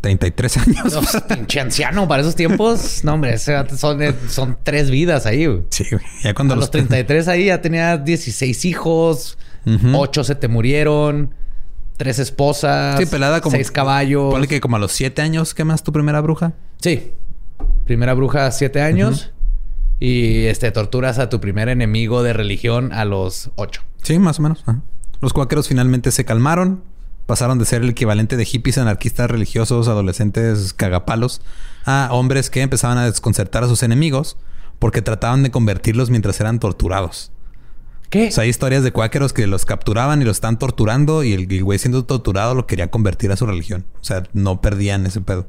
[0.00, 0.92] 33 años.
[0.94, 3.04] No, pues, pinche anciano para esos tiempos.
[3.04, 5.46] No, hombre, son, eh, son tres vidas ahí.
[5.46, 5.62] güey.
[5.70, 6.02] Sí, güey.
[6.24, 9.96] Ya cuando A los 33 ahí ya tenía 16 hijos, Ujú.
[9.96, 11.34] 8 se te murieron,
[11.98, 13.54] tres esposas, Sí, pelada como...
[13.54, 14.32] seis caballos.
[14.32, 16.54] Ponle que como a los 7 años quemas tu primera bruja.
[16.80, 17.12] Sí.
[17.84, 19.32] Primera bruja, 7 años.
[20.00, 23.82] Y este, torturas a tu primer enemigo de religión a los 8.
[24.02, 24.62] Sí, más o menos.
[24.62, 24.80] Ajá.
[25.20, 26.82] Los cuáqueros finalmente se calmaron.
[27.26, 31.42] Pasaron de ser el equivalente de hippies anarquistas religiosos, adolescentes cagapalos,
[31.84, 34.38] a hombres que empezaban a desconcertar a sus enemigos
[34.78, 37.32] porque trataban de convertirlos mientras eran torturados.
[38.10, 38.28] ¿Qué?
[38.28, 41.52] O sea, hay historias de cuáqueros que los capturaban y los están torturando y el,
[41.52, 43.84] el güey siendo torturado lo quería convertir a su religión.
[44.00, 45.46] O sea, no perdían ese pedo.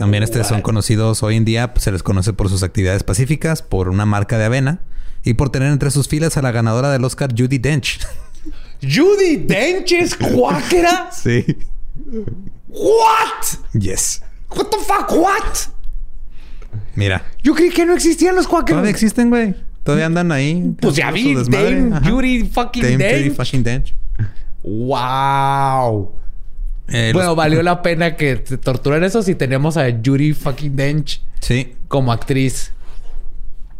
[0.00, 3.60] También este, son conocidos hoy en día, pues, se les conoce por sus actividades pacíficas,
[3.60, 4.80] por una marca de avena
[5.24, 8.00] y por tener entre sus filas a la ganadora del Oscar, Judy Dench.
[8.80, 11.10] Judy Dench es cuáquera.
[11.22, 11.44] Sí.
[12.68, 13.78] What?
[13.78, 14.22] Yes.
[14.56, 15.10] What the fuck?
[15.10, 15.68] What?
[16.94, 17.22] Mira.
[17.42, 18.78] Yo creí que no existían los cuáqueros.
[18.78, 19.54] Todavía existen, güey.
[19.82, 20.74] Todavía andan ahí.
[20.80, 21.34] Pues ya vi.
[21.34, 22.00] Dame.
[22.08, 23.94] Judy fucking Dame Judy fucking Dench.
[24.62, 26.12] Wow.
[26.88, 30.74] Eh, bueno, los- valió la pena que te torturan eso si tenemos a Judy fucking
[30.76, 31.74] Dench Sí.
[31.88, 32.72] como actriz.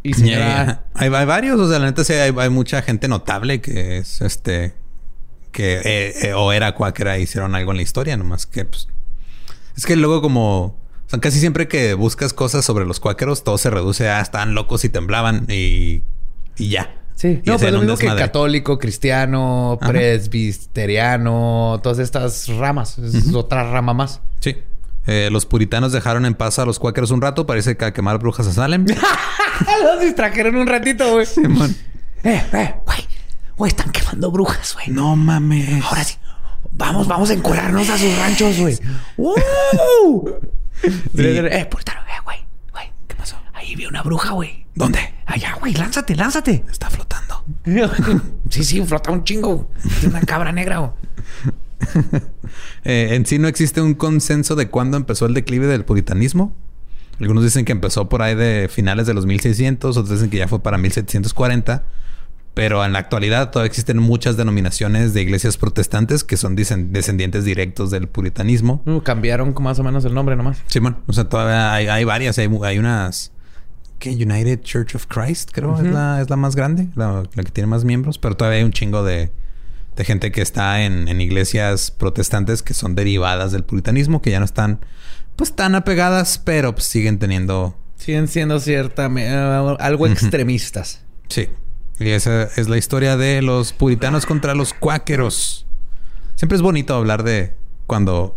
[0.03, 0.65] Y señora...
[0.65, 0.85] yeah.
[0.95, 4.21] Hay, hay varios, o sea, la neta sí hay, hay mucha gente notable que es
[4.23, 4.75] este
[5.53, 8.87] que eh, eh, o era cuáquera hicieron algo en la historia, nomás que pues
[9.77, 10.79] es que luego como
[11.11, 14.55] o sea, casi siempre que buscas cosas sobre los cuáqueros, todo se reduce a estaban
[14.55, 16.03] locos y temblaban y,
[16.57, 16.95] y ya.
[17.17, 19.91] Sí, Y no, pero lo un mismo que católico, cristiano, Ajá.
[19.91, 22.97] presbiteriano, todas estas ramas.
[23.01, 24.21] Es otra rama más.
[24.39, 24.57] Sí.
[25.09, 28.19] Eh, los puritanos dejaron en paz a los cuáqueros un rato, parece que a quemar
[28.21, 28.87] brujas a Salem.
[29.83, 31.27] Los distrajeron un ratito, güey.
[31.27, 31.75] Simón.
[32.23, 32.99] Eh, eh, güey.
[33.57, 34.91] Güey, están quemando brujas, güey.
[34.91, 35.85] no mames.
[35.85, 36.15] Ahora sí.
[36.71, 38.79] Vamos, vamos a encuadrarnos a sus ranchos, güey.
[39.17, 40.39] ¡Wow!
[41.15, 42.39] Eh, puritano, eh, güey.
[42.73, 43.37] Güey, ¿qué pasó?
[43.53, 44.67] Ahí vi una bruja, güey.
[44.75, 44.99] ¿Dónde?
[45.27, 46.65] Allá, güey, lánzate, lánzate.
[46.71, 47.45] Está flotando.
[48.51, 49.71] sí, sí, flota un chingo.
[49.85, 50.93] Es una cabra negra, güey.
[52.85, 56.57] Eh, en sí no existe un consenso de cuándo empezó el declive del puritanismo.
[57.21, 60.49] Algunos dicen que empezó por ahí de finales de los 1600, otros dicen que ya
[60.49, 61.85] fue para 1740.
[62.53, 67.91] Pero en la actualidad todavía existen muchas denominaciones de iglesias protestantes que son descendientes directos
[67.91, 68.83] del puritanismo.
[68.87, 70.59] Uh, cambiaron más o menos el nombre nomás.
[70.67, 73.33] Simón, o sea, todavía hay, hay varias, hay, hay unas
[74.01, 77.51] que United Church of Christ, creo, es, la, es la más grande, la, la que
[77.51, 79.31] tiene más miembros, pero todavía hay un chingo de,
[79.95, 84.39] de gente que está en, en iglesias protestantes que son derivadas del puritanismo, que ya
[84.39, 84.81] no están
[85.37, 87.77] pues tan apegadas, pero pues, siguen teniendo.
[87.97, 89.11] Siguen siendo cierta...
[89.15, 91.03] eh, algo extremistas.
[91.29, 91.49] Sí.
[92.01, 95.67] Y esa es la historia de los puritanos contra los cuáqueros.
[96.35, 97.53] Siempre es bonito hablar de
[97.87, 98.37] cuando.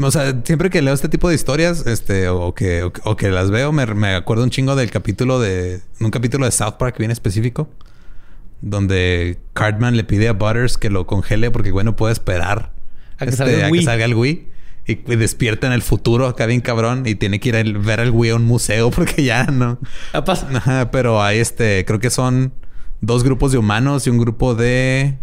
[0.00, 3.16] O sea, siempre que leo este tipo de historias, este, o que, o, que- o
[3.16, 5.80] que las veo, me, me acuerdo un chingo del capítulo de.
[6.00, 7.68] Un capítulo de South Park bien específico.
[8.60, 12.72] Donde Cartman le pide a Butters que lo congele porque güey no puede esperar
[13.18, 13.84] A que este, salga el a que Wii.
[13.84, 14.48] salga el Wii.
[14.86, 18.00] Y, y despierta en el futuro acá bien cabrón y tiene que ir a ver
[18.00, 19.78] al Wii a un museo porque ya no.
[20.12, 20.24] Ah.
[20.54, 22.52] Ajá, pero hay este, creo que son
[23.06, 25.18] dos grupos de humanos y un grupo de.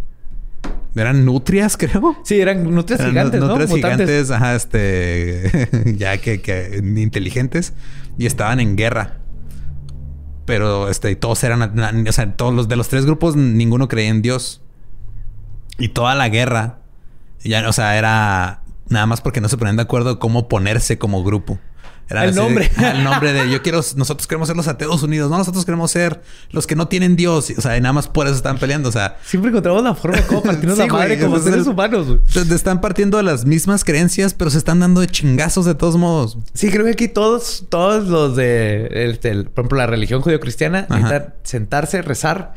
[0.94, 2.16] Eran nutrias, creo.
[2.24, 3.48] Sí, eran nutrias Eran gigantes, ¿no?
[3.48, 4.08] nutrias Mutantes.
[4.08, 5.94] gigantes, ajá, este.
[5.96, 7.72] ya que, que inteligentes.
[8.18, 9.18] Y estaban en guerra.
[10.44, 11.62] Pero este, todos eran.
[12.08, 14.62] O sea, todos los de los tres grupos, ninguno creía en Dios.
[15.78, 16.78] Y toda la guerra.
[17.42, 21.24] Ya, o sea, era nada más porque no se ponían de acuerdo cómo ponerse como
[21.24, 21.58] grupo.
[22.12, 22.70] Era El de- nombre.
[22.76, 25.90] ajá, el nombre de yo quiero, nosotros queremos ser los ateos unidos, no, nosotros queremos
[25.90, 27.52] ser los que no tienen Dios.
[27.56, 28.88] O sea, y nada más por eso están peleando.
[28.88, 31.66] O sea, Siempre encontramos la forma de cómo partirnos Sí, la madre güey, como seres
[31.66, 32.20] el- humanos, güey.
[32.54, 36.38] están partiendo de las mismas creencias, pero se están dando de chingazos de todos modos.
[36.54, 38.86] Sí, creo que aquí todos, todos los de,
[39.22, 42.54] el- por ejemplo, la religión judio-cristiana, necesitan sentarse, rezar,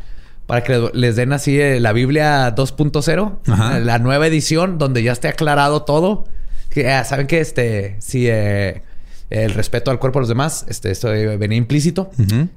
[0.48, 3.78] para que les den así eh, la Biblia 2.0, Ajá.
[3.78, 6.26] eh, la nueva edición, donde ya esté aclarado todo.
[6.70, 8.84] Que, ah, Saben que este, si eh,
[9.30, 12.12] el respeto al cuerpo de los demás, este, esto venía implícito.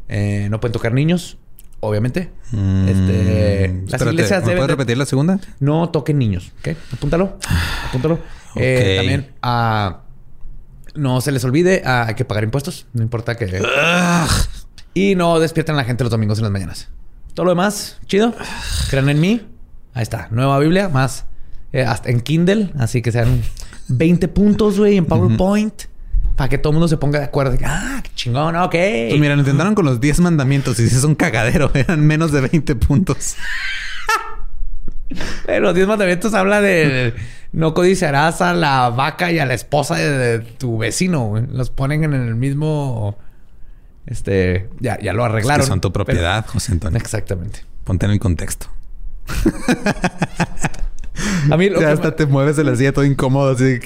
[0.09, 1.39] Eh, no pueden tocar niños,
[1.81, 2.31] obviamente.
[2.53, 5.41] Mm, Este, las espérate, iglesias ¿me deben puedes de- repetir la segunda?
[5.61, 6.77] no toquen niños, ¿ok?
[6.93, 7.39] Apúntalo.
[7.89, 8.19] Apúntalo.
[8.57, 8.97] Eh, Ok.
[8.99, 10.01] también ah,
[10.95, 12.87] no se les olvide, ah, hay que pagar impuestos.
[12.93, 13.63] No importa que.
[14.95, 16.89] Y no despierten a la gente los domingos en las mañanas.
[17.35, 18.35] Todo lo demás, chido.
[18.91, 19.47] Crean en mí.
[19.95, 20.29] Ahí está.
[20.31, 21.25] Nueva Biblia, más
[21.73, 22.73] eh, hasta en Kindle.
[22.79, 23.43] Así que sean
[23.89, 25.83] 20 puntos, güey, en PowerPoint.
[26.39, 27.59] Para que todo el mundo se ponga de acuerdo.
[27.59, 28.71] Que, ah, qué chingón, ok.
[28.71, 32.41] Pues mira, lo intentaron con los 10 mandamientos y es un cagadero, eran menos de
[32.43, 33.35] 20 puntos.
[35.47, 37.15] Pero los diez mandamientos habla de
[37.53, 41.43] no codiciarás a la vaca y a la esposa de, de tu vecino.
[41.51, 43.19] Los ponen en el mismo.
[44.07, 44.69] Este.
[44.81, 45.63] Ya, ya lo Es arreglaron.
[45.63, 46.99] que son tu pero- propiedad, José Antonio.
[46.99, 47.61] Exactamente.
[47.85, 48.67] Ponte en el contexto.
[51.51, 53.53] A mí lo Ya que hasta me- te mueves de las días todo incómodo.
[53.55, 53.81] Así de,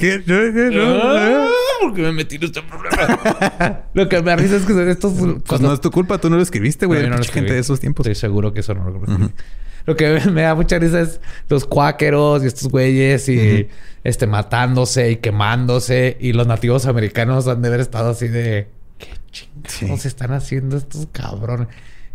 [1.89, 1.89] ¿qué?
[1.89, 1.89] ¿Qué?
[1.89, 1.89] ¿Qué?
[1.89, 1.89] No, no.
[1.89, 3.81] ¿Por qué me metí en este problema?
[3.95, 5.13] lo que me da risa es que son estos.
[5.47, 7.09] Pues no es tu culpa, tú no lo escribiste, güey.
[7.09, 8.07] No, gente de esos tiempos.
[8.07, 9.31] Estoy seguro que eso no lo escribí.
[9.85, 13.69] Lo que me da mucha risa es los cuáqueros y estos güeyes y
[14.05, 16.17] este matándose y quemándose.
[16.21, 18.69] Y los nativos americanos han de haber estado así de
[18.99, 20.07] qué chingados Sí.
[20.09, 21.67] están haciendo estos cabrones.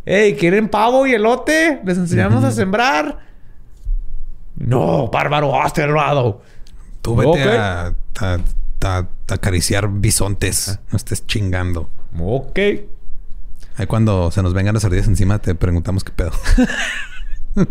[0.06, 1.82] Ey, ¿quieren pavo y elote?
[1.84, 3.20] ¿Les enseñamos a sembrar?
[4.56, 6.42] No, bárbaro, hazte al lado.
[7.02, 7.48] Tú vete Ok.
[7.60, 7.88] a,
[8.22, 8.40] a-
[8.84, 10.80] a- acariciar bisontes.
[10.92, 11.90] No estés chingando.
[12.20, 12.60] Ok.
[13.78, 16.32] Ahí cuando se nos vengan las ardillas encima, te preguntamos qué pedo.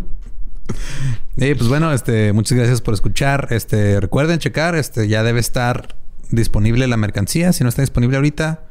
[1.39, 3.47] Eh, pues bueno, este, muchas gracias por escuchar.
[3.51, 5.95] Este, recuerden checar, este, ya debe estar
[6.31, 7.53] disponible la mercancía.
[7.53, 8.63] Si no está disponible ahorita,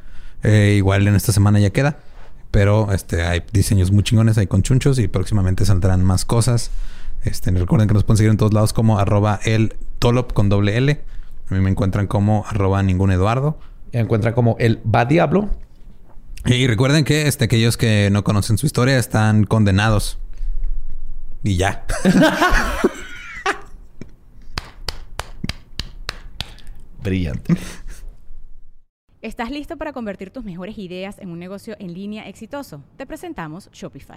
[0.43, 1.99] eh, igual en esta semana ya queda.
[2.51, 6.71] Pero este, hay diseños muy chingones ahí con chunchos y próximamente saldrán más cosas.
[7.25, 10.77] Este, recuerden que nos pueden seguir en todos lados como arroba el tolop con doble
[10.77, 11.01] L.
[11.49, 13.59] A mí me encuentran como arroba ningún Eduardo.
[13.93, 15.51] Me encuentran como el va diablo.
[16.45, 20.19] Y recuerden que este, aquellos que no conocen su historia están condenados.
[21.43, 21.85] Y ya.
[27.03, 27.55] Brillante.
[29.23, 32.85] ¿Estás listo para convertir tus mejores ideas en un negocio en línea exitoso?
[32.97, 34.17] Te presentamos Shopify.